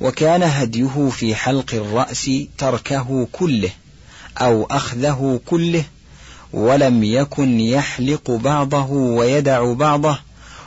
وكان 0.00 0.42
هديه 0.42 1.08
في 1.12 1.34
حلق 1.34 1.74
الرأس 1.74 2.30
تركه 2.58 3.28
كله 3.32 3.70
أو 4.38 4.64
أخذه 4.64 5.40
كله 5.46 5.84
ولم 6.52 7.04
يكن 7.04 7.60
يحلق 7.60 8.30
بعضه 8.30 8.90
ويدع 8.90 9.72
بعضه 9.72 10.18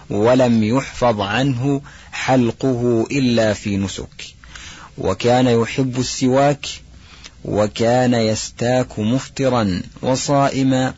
ولم 0.09 0.63
يحفظ 0.63 1.21
عنه 1.21 1.81
حلقه 2.11 3.07
إلا 3.11 3.53
في 3.53 3.77
نسك. 3.77 4.25
وكان 4.97 5.47
يحب 5.47 5.99
السواك 5.99 6.65
وكان 7.45 8.13
يستاك 8.13 8.99
مفطرا 8.99 9.81
وصائما 10.01 10.93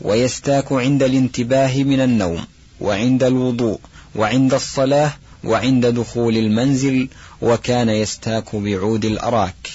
ويستاك 0.00 0.72
عند 0.72 1.02
الانتباه 1.02 1.82
من 1.82 2.00
النوم 2.00 2.44
وعند 2.80 3.22
الوضوء 3.22 3.80
وعند 4.14 4.54
الصلاة 4.54 5.12
وعند 5.44 5.86
دخول 5.86 6.36
المنزل 6.36 7.08
وكان 7.42 7.88
يستاك 7.88 8.56
بعود 8.56 9.04
الأراك. 9.04 9.70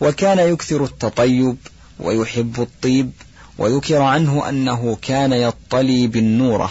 وكان 0.00 0.38
يكثر 0.38 0.84
التطيب 0.84 1.56
ويحب 2.00 2.60
الطيب 2.60 3.10
وذكر 3.58 4.02
عنه 4.02 4.48
أنه 4.48 4.98
كان 5.02 5.32
يطلي 5.32 6.06
بالنورة 6.06 6.70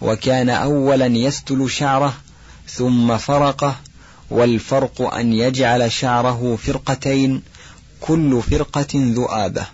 وكان 0.00 0.50
أولا 0.50 1.06
يستل 1.06 1.70
شعره 1.70 2.14
ثم 2.68 3.16
فرقه 3.16 3.76
والفرق 4.30 5.14
أن 5.14 5.32
يجعل 5.32 5.92
شعره 5.92 6.58
فرقتين 6.62 7.42
كل 8.00 8.42
فرقة 8.50 8.86
ذؤابة 8.94 9.66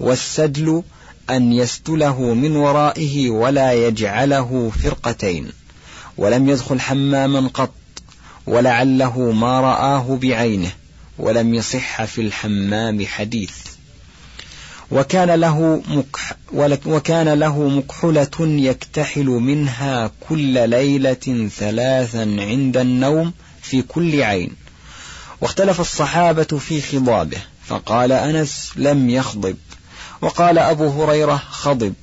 والسدل 0.00 0.82
أن 1.30 1.52
يستله 1.52 2.34
من 2.34 2.56
ورائه 2.56 3.30
ولا 3.30 3.72
يجعله 3.72 4.72
فرقتين 4.82 5.52
ولم 6.16 6.48
يدخل 6.48 6.80
حماما 6.80 7.50
قط 7.54 7.72
ولعله 8.46 9.32
ما 9.32 9.60
رآه 9.60 10.18
بعينه 10.22 10.72
ولم 11.18 11.54
يصح 11.54 12.04
في 12.04 12.20
الحمام 12.20 13.06
حديث. 13.06 13.69
وكان 14.90 15.30
له 15.30 15.82
مكح 15.88 16.32
وكان 16.86 17.28
له 17.28 17.68
مكحلة 17.68 18.30
يكتحل 18.40 19.26
منها 19.26 20.10
كل 20.28 20.68
ليلة 20.68 21.48
ثلاثا 21.58 22.36
عند 22.38 22.76
النوم 22.76 23.32
في 23.62 23.82
كل 23.82 24.22
عين. 24.22 24.50
واختلف 25.40 25.80
الصحابة 25.80 26.58
في 26.58 26.80
خضابه 26.80 27.38
فقال 27.66 28.12
أنس 28.12 28.72
لم 28.76 29.10
يخضب. 29.10 29.56
وقال 30.20 30.58
أبو 30.58 30.88
هريرة 30.88 31.36
خضب. 31.50 31.94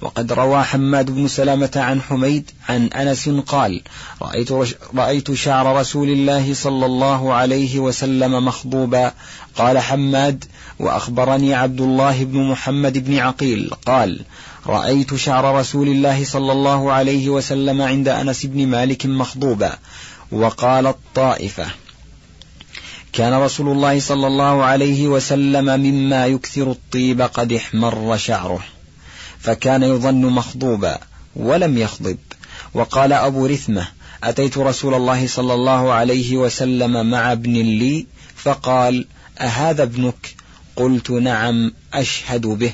وقد 0.00 0.32
روى 0.32 0.62
حماد 0.62 1.10
بن 1.10 1.28
سلامة 1.28 1.70
عن 1.76 2.02
حميد 2.02 2.50
عن 2.68 2.86
أنس 2.86 3.28
قال 3.28 3.82
رأيت, 4.22 4.48
رأيت 4.94 5.32
شعر 5.32 5.76
رسول 5.76 6.08
الله 6.08 6.54
صلى 6.54 6.86
الله 6.86 7.34
عليه 7.34 7.78
وسلم 7.78 8.44
مخضوبا. 8.44 9.12
قال 9.56 9.78
حماد 9.78 10.44
وأخبرني 10.78 11.54
عبد 11.54 11.80
الله 11.80 12.24
بن 12.24 12.42
محمد 12.50 12.98
بن 12.98 13.18
عقيل 13.18 13.70
قال 13.86 14.20
رأيت 14.66 15.14
شعر 15.14 15.54
رسول 15.54 15.88
الله 15.88 16.24
صلى 16.24 16.52
الله 16.52 16.92
عليه 16.92 17.28
وسلم 17.28 17.82
عند 17.82 18.08
أنس 18.08 18.46
بن 18.46 18.66
مالك 18.66 19.06
مخضوبا. 19.06 19.78
وقال 20.32 20.86
الطائفة 20.86 21.66
كان 23.12 23.32
رسول 23.32 23.68
الله 23.68 24.00
صلى 24.00 24.26
الله 24.26 24.64
عليه 24.64 25.08
وسلم 25.08 25.80
مما 25.80 26.26
يكثر 26.26 26.70
الطيب 26.70 27.22
قد 27.22 27.52
احمر 27.52 28.16
شعره. 28.16 28.73
فكان 29.44 29.82
يظن 29.82 30.20
مخضوبا 30.26 30.98
ولم 31.36 31.78
يخضب. 31.78 32.18
وقال 32.74 33.12
أبو 33.12 33.46
رثمة 33.46 33.88
أتيت 34.24 34.58
رسول 34.58 34.94
الله 34.94 35.26
صلى 35.26 35.54
الله 35.54 35.92
عليه 35.92 36.36
وسلم 36.36 37.10
مع 37.10 37.32
ابن 37.32 37.52
لي 37.52 38.06
فقال 38.36 39.06
أهذا 39.38 39.82
ابنك؟ 39.82 40.34
قلت 40.76 41.10
نعم 41.10 41.72
أشهد 41.94 42.46
به. 42.46 42.72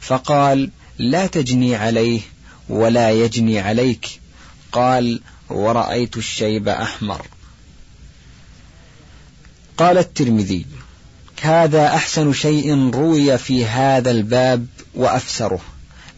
فقال 0.00 0.70
لا 0.98 1.26
تجني 1.26 1.76
عليه 1.76 2.20
ولا 2.68 3.10
يجني 3.10 3.60
عليك. 3.60 4.20
قال 4.72 5.20
ورأيت 5.50 6.16
الشيب 6.16 6.68
أحمر. 6.68 7.26
قال 9.76 9.98
الترمذي 9.98 10.66
هذا 11.40 11.86
أحسن 11.86 12.32
شيء 12.32 12.90
روي 12.90 13.38
في 13.38 13.66
هذا 13.66 14.10
الباب 14.10 14.66
وأفسره. 14.94 15.60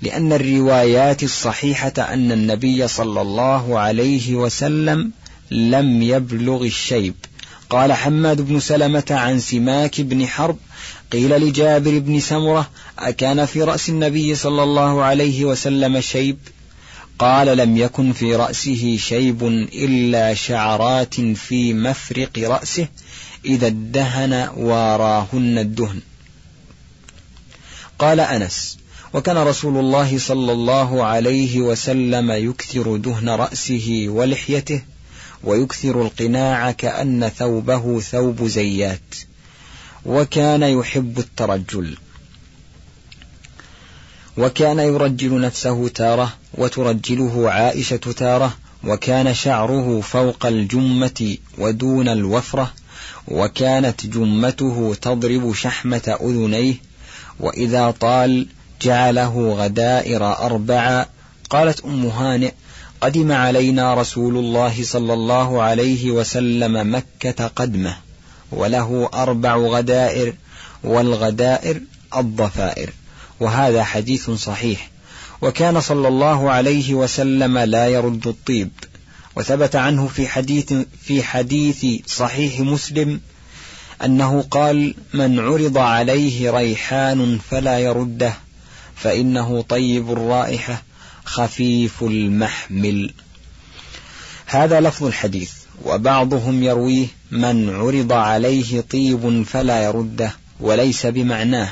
لأن 0.04 0.32
الروايات 0.32 1.22
الصحيحة 1.22 1.92
أن 1.98 2.32
النبي 2.32 2.88
صلى 2.88 3.20
الله 3.20 3.78
عليه 3.78 4.34
وسلم 4.34 5.12
لم 5.50 6.02
يبلغ 6.02 6.64
الشيب. 6.64 7.14
قال 7.70 7.92
حماد 7.92 8.40
بن 8.40 8.60
سلمة 8.60 9.04
عن 9.10 9.40
سماك 9.40 10.00
بن 10.00 10.26
حرب 10.26 10.56
قيل 11.12 11.30
لجابر 11.30 11.98
بن 11.98 12.20
سمرة 12.20 12.70
أكان 12.98 13.46
في 13.46 13.62
رأس 13.62 13.88
النبي 13.88 14.34
صلى 14.34 14.62
الله 14.62 15.02
عليه 15.02 15.44
وسلم 15.44 16.00
شيب؟ 16.00 16.38
قال 17.18 17.56
لم 17.56 17.76
يكن 17.76 18.12
في 18.12 18.36
رأسه 18.36 18.96
شيب 19.00 19.46
إلا 19.72 20.34
شعرات 20.34 21.14
في 21.20 21.74
مفرق 21.74 22.38
رأسه 22.38 22.88
إذا 23.44 23.66
ادهن 23.66 24.48
واراهن 24.56 25.58
الدهن. 25.58 26.00
قال 27.98 28.20
أنس 28.20 28.83
وكان 29.14 29.36
رسول 29.36 29.76
الله 29.76 30.18
صلى 30.18 30.52
الله 30.52 31.04
عليه 31.04 31.60
وسلم 31.60 32.30
يكثر 32.30 32.96
دهن 32.96 33.28
رأسه 33.28 34.06
ولحيته 34.08 34.82
ويكثر 35.44 36.02
القناع 36.02 36.70
كأن 36.70 37.28
ثوبه 37.28 38.00
ثوب 38.00 38.44
زيات 38.44 39.14
وكان 40.06 40.62
يحب 40.62 41.18
الترجل. 41.18 41.96
وكان 44.36 44.78
يرجل 44.78 45.40
نفسه 45.40 45.88
تارة 45.88 46.32
وترجله 46.54 47.50
عائشة 47.50 47.96
تارة 47.96 48.56
وكان 48.84 49.34
شعره 49.34 50.00
فوق 50.00 50.46
الجمة 50.46 51.36
ودون 51.58 52.08
الوفرة 52.08 52.72
وكانت 53.28 54.06
جمته 54.06 54.96
تضرب 55.02 55.54
شحمة 55.54 56.16
أذنيه 56.20 56.74
وإذا 57.40 57.90
طال 57.90 58.46
جعله 58.82 59.54
غدائر 59.58 60.32
أربعا 60.38 61.06
قالت 61.50 61.84
أم 61.84 62.06
هانئ 62.06 62.52
قدم 63.00 63.32
علينا 63.32 63.94
رسول 63.94 64.36
الله 64.36 64.84
صلى 64.84 65.12
الله 65.12 65.62
عليه 65.62 66.10
وسلم 66.10 66.94
مكة 66.94 67.46
قدمه 67.46 67.96
وله 68.52 69.10
أربع 69.14 69.56
غدائر 69.56 70.34
والغدائر 70.84 71.80
الضفائر. 72.16 72.90
وهذا 73.40 73.84
حديث 73.84 74.30
صحيح. 74.30 74.90
وكان 75.42 75.80
صلى 75.80 76.08
الله 76.08 76.50
عليه 76.50 76.94
وسلم 76.94 77.58
لا 77.58 77.88
يرد 77.88 78.26
الطيب. 78.26 78.70
وثبت 79.36 79.76
عنه 79.76 80.08
في 80.08 80.28
حديث 80.28 80.72
في 81.02 81.22
حديث 81.22 81.86
صحيح 82.06 82.60
مسلم 82.60 83.20
أنه 84.04 84.44
قال 84.50 84.94
من 85.14 85.40
عرض 85.40 85.78
عليه 85.78 86.50
ريحان 86.50 87.38
فلا 87.50 87.78
يرده. 87.78 88.43
فإنه 88.96 89.62
طيب 89.62 90.12
الرائحة 90.12 90.82
خفيف 91.24 92.02
المحمل. 92.02 93.14
هذا 94.46 94.80
لفظ 94.80 95.04
الحديث 95.04 95.52
وبعضهم 95.84 96.62
يرويه 96.62 97.06
من 97.30 97.70
عرض 97.70 98.12
عليه 98.12 98.80
طيب 98.80 99.42
فلا 99.46 99.84
يرده 99.84 100.32
وليس 100.60 101.06
بمعناه. 101.06 101.70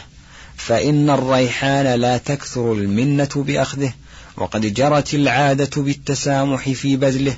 فإن 0.57 1.11
الريحان 1.11 1.87
لا 1.87 2.19
تكثر 2.19 2.73
المنة 2.73 3.29
بأخذه 3.37 3.93
وقد 4.37 4.75
جرت 4.75 5.15
العادة 5.15 5.83
بالتسامح 5.83 6.71
في 6.71 6.97
بذله 6.97 7.37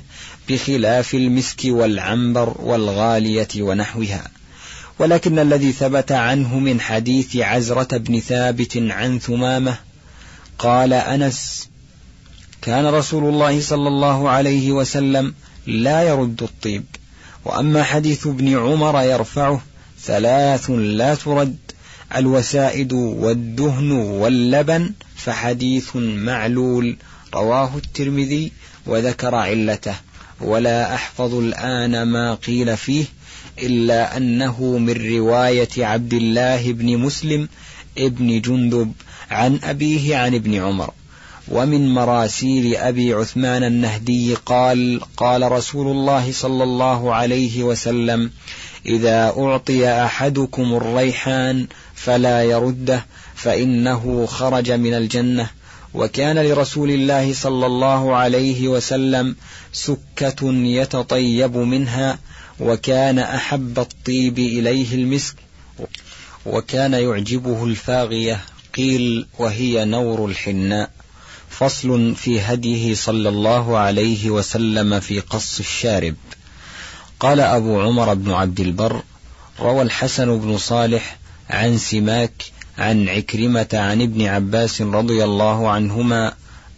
بخلاف 0.49 1.13
المسك 1.13 1.59
والعنبر 1.65 2.55
والغالية 2.59 3.47
ونحوها. 3.57 4.34
ولكن 4.99 5.39
الذي 5.39 5.71
ثبت 5.71 6.11
عنه 6.11 6.59
من 6.59 6.81
حديث 6.81 7.35
عزرة 7.35 7.97
بن 7.97 8.19
ثابت 8.19 8.77
عن 8.77 9.19
ثمامة 9.19 9.77
قال 10.59 10.93
أنس 10.93 11.69
كان 12.61 12.85
رسول 12.85 13.23
الله 13.23 13.61
صلى 13.61 13.87
الله 13.87 14.29
عليه 14.29 14.71
وسلم 14.71 15.33
لا 15.67 16.03
يرد 16.03 16.43
الطيب 16.43 16.85
وأما 17.45 17.83
حديث 17.83 18.27
ابن 18.27 18.57
عمر 18.57 19.01
يرفعه 19.01 19.61
ثلاث 20.03 20.69
لا 20.69 21.15
ترد 21.15 21.57
الوسائد 22.15 22.93
والدهن 22.93 23.91
واللبن 23.91 24.93
فحديث 25.15 25.95
معلول 25.95 26.97
رواه 27.33 27.77
الترمذي 27.77 28.51
وذكر 28.85 29.35
علته 29.35 29.95
ولا 30.41 30.95
أحفظ 30.95 31.33
الآن 31.33 32.03
ما 32.03 32.35
قيل 32.35 32.77
فيه 32.77 33.05
إلا 33.59 34.17
أنه 34.17 34.77
من 34.77 35.15
رواية 35.15 35.69
عبد 35.77 36.13
الله 36.13 36.71
بن 36.71 36.97
مسلم 36.97 37.49
ابن 37.97 38.41
جندب 38.41 38.91
عن 39.31 39.59
أبيه 39.63 40.17
عن 40.17 40.35
ابن 40.35 40.55
عمر. 40.55 40.91
ومن 41.47 41.93
مراسيل 41.93 42.75
أبي 42.75 43.13
عثمان 43.13 43.63
النهدي 43.63 44.33
قال 44.33 45.01
قال 45.17 45.51
رسول 45.51 45.87
الله 45.87 46.31
صلى 46.31 46.63
الله 46.63 47.13
عليه 47.15 47.63
وسلم 47.63 48.31
إذا 48.85 49.33
أعطي 49.37 49.89
أحدكم 49.89 50.73
الريحان 50.73 51.67
فلا 51.95 52.43
يرده 52.43 53.05
فإنه 53.35 54.25
خرج 54.25 54.71
من 54.71 54.93
الجنة. 54.93 55.49
وكان 55.95 56.37
لرسول 56.37 56.91
الله 56.91 57.33
صلى 57.33 57.65
الله 57.65 58.15
عليه 58.15 58.67
وسلم 58.67 59.35
سكة 59.73 60.51
يتطيب 60.53 61.57
منها 61.57 62.17
وكان 62.59 63.19
أحب 63.19 63.79
الطيب 63.79 64.39
إليه 64.39 64.95
المسك 64.95 65.35
وكان 66.45 66.93
يعجبه 66.93 67.63
الفاغية 67.63 68.41
قيل 68.75 69.27
وهي 69.39 69.85
نور 69.85 70.25
الحناء. 70.25 70.89
فصل 71.49 72.15
في 72.15 72.41
هديه 72.41 72.95
صلى 72.95 73.29
الله 73.29 73.77
عليه 73.77 74.29
وسلم 74.29 74.99
في 74.99 75.19
قص 75.19 75.59
الشارب. 75.59 76.15
قال 77.19 77.39
أبو 77.39 77.81
عمر 77.81 78.13
بن 78.13 78.31
عبد 78.31 78.59
البر 78.59 79.01
روى 79.59 79.81
الحسن 79.81 80.39
بن 80.39 80.57
صالح 80.57 81.17
عن 81.49 81.77
سماك 81.77 82.43
عن 82.77 83.09
عكرمة 83.09 83.67
عن 83.73 84.01
ابن 84.01 84.25
عباس 84.25 84.81
رضي 84.81 85.23
الله 85.23 85.69
عنهما 85.69 86.33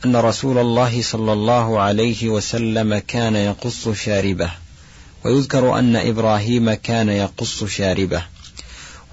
أن 0.05 0.15
رسول 0.15 0.57
الله 0.57 1.01
صلى 1.01 1.33
الله 1.33 1.79
عليه 1.79 2.29
وسلم 2.29 2.97
كان 2.97 3.35
يقص 3.35 3.89
شاربه. 3.89 4.51
ويذكر 5.25 5.79
أن 5.79 5.95
إبراهيم 5.95 6.73
كان 6.73 7.09
يقص 7.09 7.63
شاربه. 7.63 8.23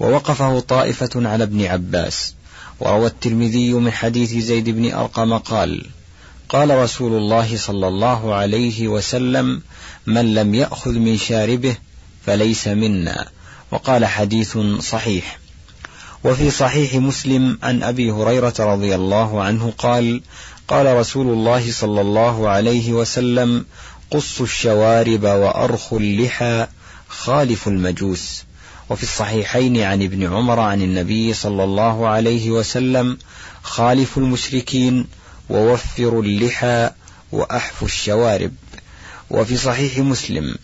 ووقفه 0.01 0.61
طائفة 0.61 1.11
على 1.29 1.45
ابن 1.45 1.65
عباس. 1.65 2.35
وروى 2.81 3.07
الترمذي 3.07 3.73
من 3.73 3.91
حديث 3.91 4.45
زيد 4.45 4.71
بن 4.71 4.93
أرقم 4.93 5.39
قال 5.39 5.87
قال 6.49 6.79
رسول 6.79 7.13
الله 7.13 7.57
صلى 7.57 7.89
الله 7.89 8.35
عليه 8.35 8.89
وسلم 8.89 9.63
من 10.07 10.35
لم 10.35 10.55
يأخذ 10.55 10.91
من 10.91 11.17
شاربه 11.17 11.77
فليس 12.27 12.69
منا 12.69 13.29
وقال 13.71 14.07
حديث 14.07 14.59
صحيح. 14.81 15.39
وفي 16.25 16.51
صحيح 16.51 16.95
مسلم 16.95 17.59
عن 17.63 17.83
أبي 17.83 18.11
هريرة 18.11 18.55
رضي 18.59 18.95
الله 18.95 19.43
عنه 19.43 19.73
قال 19.79 20.23
قال 20.69 20.97
رسول 20.97 21.27
الله 21.27 21.73
صلى 21.73 22.01
الله 22.01 22.49
عليه 22.49 22.93
وسلم 22.93 23.65
قص 24.11 24.41
الشوارب 24.41 25.23
وأرخ 25.23 25.93
اللحى 25.93 26.67
خالف 27.09 27.69
المجوس. 27.69 28.45
وفي 28.91 29.03
الصحيحين 29.03 29.81
عن 29.81 30.03
ابن 30.03 30.33
عمر 30.33 30.61
عن 30.61 30.83
النبي 30.83 31.35
صلى 31.35 31.65
الله 31.65 32.09
عليه 32.09 32.51
وسلم 32.51 33.19
خالف 33.63 34.19
المشركين 34.19 35.07
ووفروا 35.51 36.23
اللحى 36.23 36.91
وأحفوا 37.33 37.89
الشوارب. 37.89 38.53
وفي 39.31 39.57
صحيح 39.57 39.99
مسلم 39.99 40.55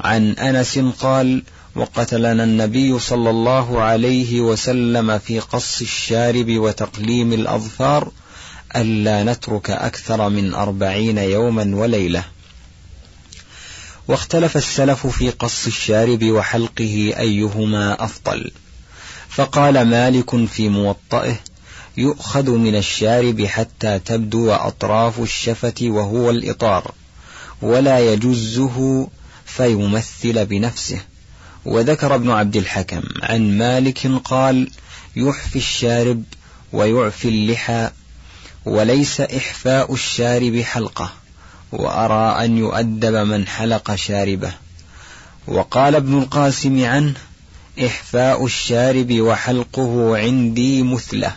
عن 0.00 0.32
أنس 0.32 0.78
قال 0.78 1.42
وقتلنا 1.74 2.44
النبي 2.44 2.98
صلى 2.98 3.30
الله 3.30 3.82
عليه 3.82 4.40
وسلم 4.40 5.18
في 5.18 5.40
قص 5.40 5.80
الشارب 5.80 6.50
وتقليم 6.50 7.32
الأظفار 7.32 8.10
ألا 8.76 9.24
نترك 9.24 9.70
أكثر 9.70 10.28
من 10.28 10.54
أربعين 10.54 11.18
يوما 11.18 11.76
وليلة. 11.76 12.24
واختلف 14.12 14.56
السلف 14.56 15.06
في 15.06 15.30
قص 15.30 15.66
الشارب 15.66 16.24
وحلقه 16.24 17.14
أيهما 17.18 18.04
أفضل. 18.04 18.50
فقال 19.28 19.86
مالك 19.88 20.46
في 20.46 20.68
موطئه 20.68 21.36
يؤخذ 21.96 22.50
من 22.50 22.76
الشارب 22.76 23.44
حتى 23.44 23.98
تبدو 23.98 24.52
أطراف 24.52 25.20
الشفة 25.20 25.74
وهو 25.82 26.30
الإطار 26.30 26.94
ولا 27.62 28.12
يجزه 28.12 29.08
فيمثل 29.46 30.46
بنفسه. 30.46 31.00
وذكر 31.64 32.14
ابن 32.14 32.30
عبد 32.30 32.56
الحكم 32.56 33.02
عن 33.22 33.58
مالك 33.58 34.06
قال 34.24 34.70
يحفي 35.16 35.56
الشارب 35.56 36.22
ويعفي 36.72 37.28
اللحى 37.28 37.90
وليس 38.64 39.20
إحفاء 39.20 39.94
الشارب 39.94 40.60
حلقة. 40.60 41.21
وأرى 41.72 42.44
أن 42.44 42.58
يؤدب 42.58 43.14
من 43.14 43.46
حلق 43.46 43.94
شاربه. 43.94 44.52
وقال 45.46 45.94
ابن 45.94 46.18
القاسم 46.18 46.84
عنه 46.84 47.14
إحفاء 47.86 48.44
الشارب 48.44 49.12
وحلقه 49.12 50.18
عندي 50.18 50.82
مثله. 50.82 51.32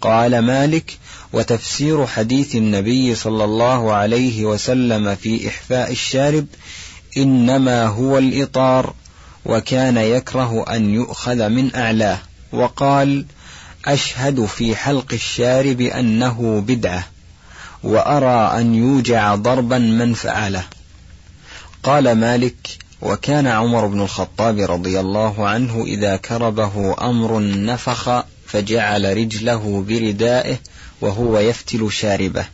قال 0.00 0.38
مالك 0.38 0.98
وتفسير 1.32 2.06
حديث 2.06 2.56
النبي 2.56 3.14
صلى 3.14 3.44
الله 3.44 3.92
عليه 3.92 4.44
وسلم 4.44 5.14
في 5.14 5.48
إحفاء 5.48 5.90
الشارب 5.92 6.46
إنما 7.16 7.86
هو 7.86 8.18
الإطار 8.18 8.94
وكان 9.44 9.96
يكره 9.96 10.64
أن 10.76 10.94
يؤخذ 10.94 11.48
من 11.48 11.74
أعلاه. 11.74 12.18
وقال 12.52 13.24
أشهد 13.84 14.44
في 14.44 14.76
حلق 14.76 15.12
الشارب 15.12 15.80
أنه 15.80 16.64
بدعة. 16.66 17.04
وأرى 17.82 18.60
أن 18.60 18.74
يوجع 18.74 19.34
ضربا 19.34 19.78
من 19.78 20.14
فعله. 20.14 20.64
قال 21.82 22.12
مالك 22.12 22.78
وكان 23.00 23.46
عمر 23.46 23.86
بن 23.86 24.00
الخطاب 24.00 24.58
رضي 24.58 25.00
الله 25.00 25.48
عنه 25.48 25.84
إذا 25.84 26.16
كربه 26.16 26.96
أمر 27.00 27.40
نفخ 27.40 28.24
فجعل 28.46 29.16
رجله 29.16 29.84
بردائه 29.88 30.58
وهو 31.00 31.38
يفتل 31.38 31.92
شاربه. 31.92 32.44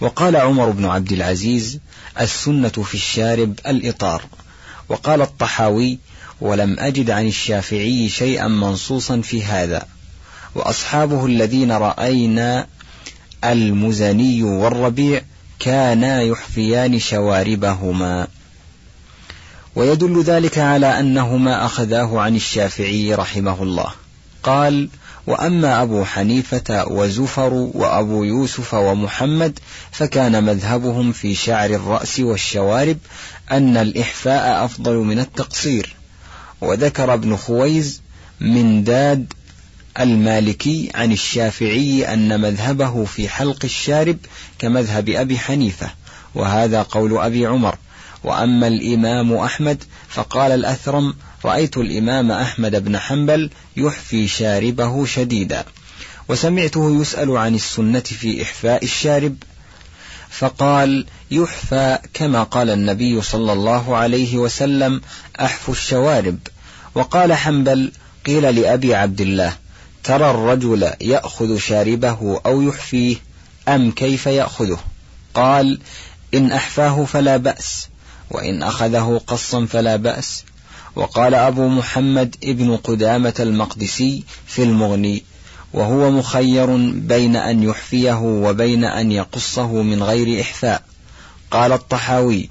وقال 0.00 0.36
عمر 0.36 0.70
بن 0.70 0.84
عبد 0.84 1.12
العزيز 1.12 1.78
السنة 2.20 2.68
في 2.68 2.94
الشارب 2.94 3.54
الإطار. 3.66 4.22
وقال 4.88 5.22
الطحاوي 5.22 5.98
ولم 6.40 6.76
أجد 6.78 7.10
عن 7.10 7.26
الشافعي 7.26 8.08
شيئا 8.08 8.48
منصوصا 8.48 9.20
في 9.20 9.44
هذا. 9.44 9.86
وأصحابه 10.54 11.26
الذين 11.26 11.72
رأينا 11.72 12.66
المزني 13.52 14.42
والربيع 14.42 15.22
كانا 15.58 16.22
يحفيان 16.22 16.98
شواربهما. 16.98 18.26
ويدل 19.74 20.22
ذلك 20.22 20.58
على 20.58 21.00
أنهما 21.00 21.66
أخذاه 21.66 22.20
عن 22.20 22.36
الشافعي 22.36 23.14
رحمه 23.14 23.62
الله. 23.62 23.90
قال 24.42 24.88
وأما 25.26 25.82
أبو 25.82 26.04
حنيفة 26.04 26.84
وزفر 26.88 27.52
وأبو 27.52 28.24
يوسف 28.24 28.74
ومحمد 28.74 29.58
فكان 29.90 30.44
مذهبهم 30.44 31.12
في 31.12 31.34
شعر 31.34 31.70
الرأس 31.70 32.20
والشوارب 32.20 32.98
أن 33.50 33.76
الإحفاء 33.76 34.64
أفضل 34.64 34.94
من 34.94 35.18
التقصير. 35.18 35.94
وذكر 36.60 37.14
ابن 37.14 37.36
خويز 37.36 38.02
من 38.40 38.84
داد 38.84 39.32
المالكي 40.00 40.90
عن 40.94 41.12
الشافعي 41.12 42.12
أن 42.12 42.40
مذهبه 42.40 43.04
في 43.04 43.28
حلق 43.28 43.64
الشارب 43.64 44.16
كمذهب 44.58 45.08
أبي 45.08 45.38
حنيفة 45.38 45.90
وهذا 46.34 46.82
قول 46.82 47.18
أبي 47.18 47.46
عمر. 47.46 47.78
وأما 48.24 48.66
الإمام 48.68 49.32
أحمد 49.32 49.84
فقال 50.08 50.52
الأثرم 50.52 51.14
رأيت 51.44 51.76
الإمام 51.76 52.32
أحمد 52.32 52.84
بن 52.84 52.98
حنبل 52.98 53.50
يحفي 53.76 54.28
شاربه 54.28 55.06
شديدا 55.06 55.64
وسمعته 56.28 57.00
يسأل 57.00 57.36
عن 57.36 57.54
السنة 57.54 58.00
في 58.00 58.42
إحفاء 58.42 58.84
الشارب 58.84 59.36
فقال 60.30 61.06
يحفى 61.30 61.98
كما 62.14 62.42
قال 62.42 62.70
النبي 62.70 63.22
صلى 63.22 63.52
الله 63.52 63.96
عليه 63.96 64.36
وسلم 64.36 65.00
أحف 65.40 65.70
الشوارب. 65.70 66.38
وقال 66.94 67.32
حنبل 67.32 67.92
قيل 68.26 68.60
لأبي 68.60 68.94
عبد 68.94 69.20
الله 69.20 69.52
ترى 70.06 70.30
الرجل 70.30 70.92
يأخذ 71.00 71.58
شاربه 71.58 72.40
أو 72.46 72.62
يحفيه 72.62 73.16
أم 73.68 73.90
كيف 73.90 74.26
يأخذه؟ 74.26 74.78
قال 75.34 75.78
إن 76.34 76.52
أحفاه 76.52 77.04
فلا 77.04 77.36
بأس 77.36 77.88
وإن 78.30 78.62
أخذه 78.62 79.20
قصا 79.26 79.66
فلا 79.66 79.96
بأس. 79.96 80.44
وقال 80.96 81.34
أبو 81.34 81.68
محمد 81.68 82.36
ابن 82.44 82.76
قدامة 82.76 83.34
المقدسي 83.40 84.24
في 84.46 84.62
المغني 84.62 85.22
وهو 85.72 86.10
مخير 86.10 86.76
بين 86.92 87.36
أن 87.36 87.62
يحفيه 87.62 88.20
وبين 88.20 88.84
أن 88.84 89.12
يقصه 89.12 89.82
من 89.82 90.02
غير 90.02 90.40
إحفاء. 90.40 90.82
قال 91.50 91.72
الطحاوي 91.72 92.50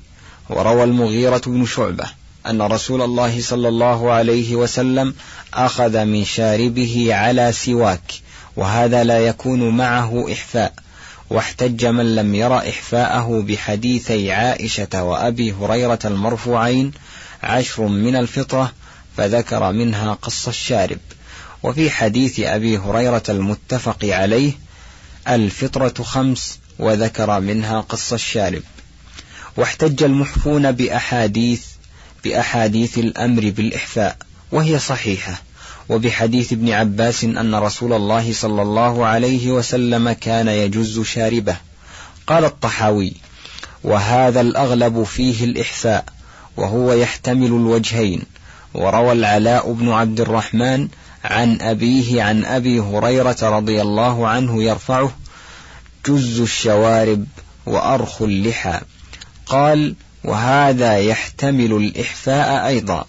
وروى 0.50 0.84
المغيرة 0.84 1.41
بن 1.46 1.65
شعبة 1.65 2.06
أن 2.50 2.62
رسول 2.62 3.02
الله 3.02 3.42
صلى 3.42 3.68
الله 3.68 4.12
عليه 4.12 4.56
وسلم 4.56 5.16
أخذ 5.54 6.06
من 6.06 6.26
شاربه 6.26 7.08
على 7.16 7.52
سواك 7.52 8.14
وهذا 8.56 9.04
لا 9.04 9.20
يكون 9.20 9.78
معه 9.78 10.34
إحفاء. 10.34 10.74
واحتج 11.30 11.86
من 11.86 12.16
لم 12.16 12.36
ير 12.36 12.58
إحفاءه 12.58 13.44
بحديثي 13.48 14.32
عائشة 14.32 15.04
وأبي 15.04 15.54
هريرة 15.54 16.00
المرفوعين 16.06 16.92
عشر 17.44 17.84
من 17.84 18.16
الفطرة 18.16 18.72
فذكر 19.18 19.72
منها 19.72 20.14
قص 20.14 20.48
الشارب. 20.48 21.00
وفي 21.64 21.90
حديث 21.90 22.40
أبي 22.40 22.78
هريرة 22.78 23.24
المتفق 23.30 24.06
عليه 24.06 24.52
الفطرة 25.28 26.04
خمس 26.04 26.60
وذكر 26.80 27.40
منها 27.40 27.82
قص 27.82 28.14
الشارب. 28.14 28.62
واحتج 29.58 30.04
المحفون 30.04 30.72
بأحاديث 30.72 31.75
بأحاديث 32.26 32.98
الأمر 32.98 33.50
بالإحفاء 33.50 34.18
وهي 34.52 34.80
صحيحة. 34.80 35.42
وبحديث 35.90 36.54
ابن 36.54 36.70
عباس 36.70 37.24
أن 37.24 37.56
رسول 37.56 37.94
الله 37.94 38.34
صلى 38.34 38.62
الله 38.62 39.06
عليه 39.06 39.52
وسلم 39.52 40.12
كان 40.12 40.48
يجز 40.48 41.02
شاربه. 41.02 41.56
قال 42.28 42.46
الطحاوي 42.46 43.14
وهذا 43.84 44.42
الأغلب 44.42 45.04
فيه 45.04 45.44
الإحفاء 45.44 46.06
وهو 46.58 46.94
يحتمل 46.94 47.48
الوجهين. 47.48 48.22
وروى 48.74 49.12
العلاء 49.12 49.72
بن 49.72 49.92
عبد 49.92 50.20
الرحمن 50.20 50.88
عن 51.24 51.62
أبيه 51.62 52.24
عن 52.24 52.46
أبي 52.46 52.80
هريرة 52.80 53.38
رضي 53.42 53.82
الله 53.82 54.28
عنه 54.28 54.64
يرفعه 54.64 55.12
جز 56.06 56.40
الشوارب 56.40 57.26
وأرخ 57.66 58.22
اللحى 58.22 58.80
قال 59.46 59.96
وهذا 60.26 60.98
يحتمل 60.98 61.74
الإحفاء 61.74 62.68
أيضا. 62.68 63.06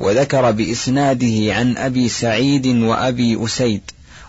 وذكر 0.00 0.50
بإسناده 0.50 1.54
عن 1.54 1.76
أبي 1.76 2.08
سعيد 2.08 2.66
وأبي 2.66 3.44
أسيد 3.44 3.82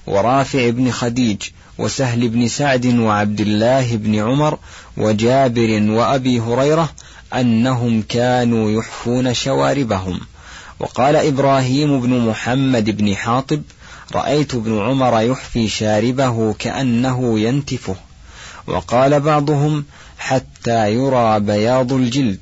ورافع 0.08 0.70
بن 0.70 0.92
خديج 0.92 1.42
وسهل 1.78 2.30
بن 2.30 2.48
سعد 2.48 2.86
وعبد 2.86 3.42
الله 3.42 3.96
بن 3.96 4.16
عمر 4.16 4.58
وجابر 4.98 5.84
وأبي 5.90 6.40
هريرة 6.40 6.90
أنهم 7.34 8.02
كانوا 8.10 8.72
يحفون 8.72 9.34
شواربهم. 9.34 10.20
وقال 10.80 11.16
إبراهيم 11.16 12.02
بن 12.02 12.20
محمد 12.20 12.98
بن 12.98 13.16
حاطب 13.16 13.62
رأيت 14.16 14.56
ابن 14.56 14.80
عمر 14.80 15.22
يحفي 15.22 15.68
شاربه 15.68 16.54
كأنه 16.54 17.40
ينتفه. 17.40 17.96
وقال 18.68 19.20
بعضهم 19.20 19.86
حتى 20.24 20.94
يرى 20.94 21.40
بياض 21.40 21.94
الجلد. 21.94 22.40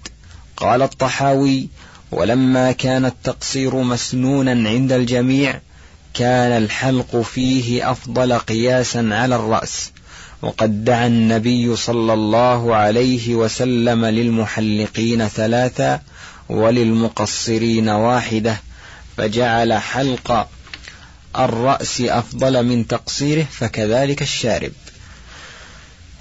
قال 0.58 0.82
الطحاوي 0.82 1.70
ولما 2.12 2.72
كان 2.72 3.06
التقصير 3.06 3.76
مسنونا 3.76 4.70
عند 4.70 4.92
الجميع 4.92 5.60
كان 6.14 6.64
الحلق 6.64 7.22
فيه 7.22 7.92
أفضل 7.92 8.34
قياسا 8.34 9.10
على 9.12 9.36
الرأس. 9.36 9.92
وقد 10.42 10.86
دعا 10.86 11.08
النبي 11.08 11.76
صلى 11.76 12.14
الله 12.14 12.76
عليه 12.76 13.36
وسلم 13.36 14.06
للمحلقين 14.06 15.28
ثلاثا 15.28 16.02
وللمقصرين 16.50 17.90
واحدة 17.90 18.58
فجعل 19.18 19.74
حلق 19.74 20.48
الرأس 21.38 22.02
أفضل 22.02 22.66
من 22.66 22.88
تقصيره 22.88 23.48
فكذلك 23.52 24.22
الشارب. 24.22 24.72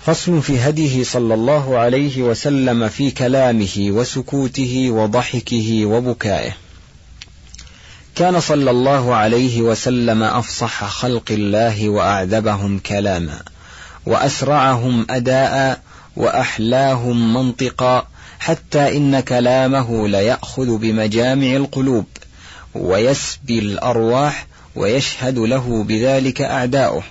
فصل 0.07 0.43
في 0.43 0.61
هديه 0.61 1.05
صلى 1.05 1.35
الله 1.35 1.79
عليه 1.79 2.23
وسلم 2.23 2.89
في 2.89 3.11
كلامه 3.11 3.87
وسكوته 3.91 4.91
وضحكه 4.91 5.87
وبكائه. 5.87 6.53
كان 8.15 8.41
صلى 8.41 8.71
الله 8.71 9.15
عليه 9.15 9.63
وسلم 9.63 10.23
أفصح 10.23 10.85
خلق 10.85 11.25
الله 11.31 11.89
وأعذبهم 11.89 12.79
كلاما 12.79 13.43
وأسرعهم 14.07 15.07
أداء 15.11 15.81
وأحلاهم 16.17 17.35
منطقا 17.35 18.07
حتى 18.39 18.97
إن 18.97 19.21
كلامه 19.21 20.09
ليأخذ 20.09 20.77
بمجامع 20.79 21.57
القلوب 21.57 22.07
ويسبي 22.75 23.59
الأرواح 23.59 24.47
ويشهد 24.77 25.39
له 25.39 25.85
بذلك 25.89 26.41
أعداؤه. 26.41 27.03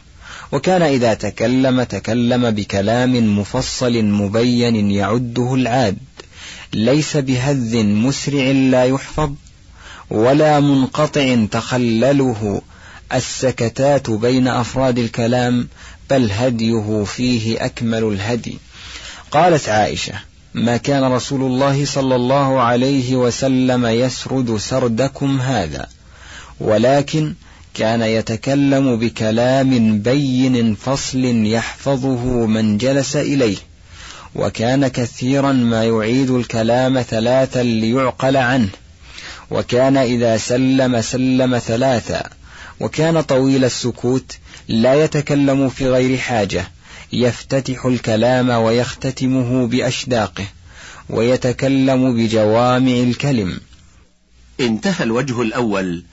وكان 0.52 0.82
إذا 0.82 1.14
تكلم 1.14 1.84
تكلم 1.84 2.52
بكلام 2.52 3.40
مفصل 3.40 4.04
مبين 4.06 4.92
يعده 4.92 5.54
العاد. 5.54 5.98
ليس 6.74 7.18
بهذ 7.18 7.84
مسرع 7.84 8.52
لا 8.52 8.86
يحفظ 8.86 9.34
ولا 10.10 10.60
منقطع 10.60 11.46
تخلله 11.52 12.62
السكتات 13.14 14.10
بين 14.10 14.48
أفراد 14.48 15.00
الكلام 15.00 15.68
بل 16.10 16.32
هديه 16.32 17.04
فيه 17.04 17.66
أكمل 17.66 18.04
الهدي. 18.04 18.58
قالت 19.32 19.70
عائشة 19.70 20.14
ما 20.54 20.78
كان 20.78 21.04
رسول 21.04 21.42
الله 21.42 21.86
صلى 21.86 22.16
الله 22.16 22.62
عليه 22.62 23.16
وسلم 23.16 23.86
يسرد 23.86 24.58
سردكم 24.58 25.42
هذا 25.42 25.88
ولكن 26.60 27.34
كان 27.80 28.02
يتكلم 28.02 28.96
بكلام 28.96 30.00
بين 30.00 30.76
فصل 30.76 31.26
يحفظه 31.46 32.46
من 32.46 32.78
جلس 32.78 33.16
إليه 33.16 33.58
وكان 34.36 34.88
كثيرا 34.88 35.52
ما 35.52 35.84
يعيد 35.86 36.30
الكلام 36.30 37.02
ثلاثا 37.02 37.64
ليعقل 37.64 38.38
عنه 38.38 38.70
وكان 39.52 39.98
إذا 39.98 40.38
سلم 40.38 41.02
سلم 41.02 41.60
ثلاثا 41.60 42.30
وكان 42.80 43.22
طويل 43.22 43.66
السكوت 43.66 44.38
لا 44.68 45.04
يتكلم 45.04 45.70
في 45.70 45.90
غير 45.90 46.18
حاجة 46.18 46.68
يفتتح 47.14 47.86
الكلام 47.86 48.50
ويختتمه 48.50 49.68
بأشداقه 49.68 50.46
ويتكلم 51.10 52.16
بجوامع 52.16 52.92
الكلم. 52.92 53.60
انتهى 54.60 55.04
الوجه 55.04 55.42
الأول 55.42 56.04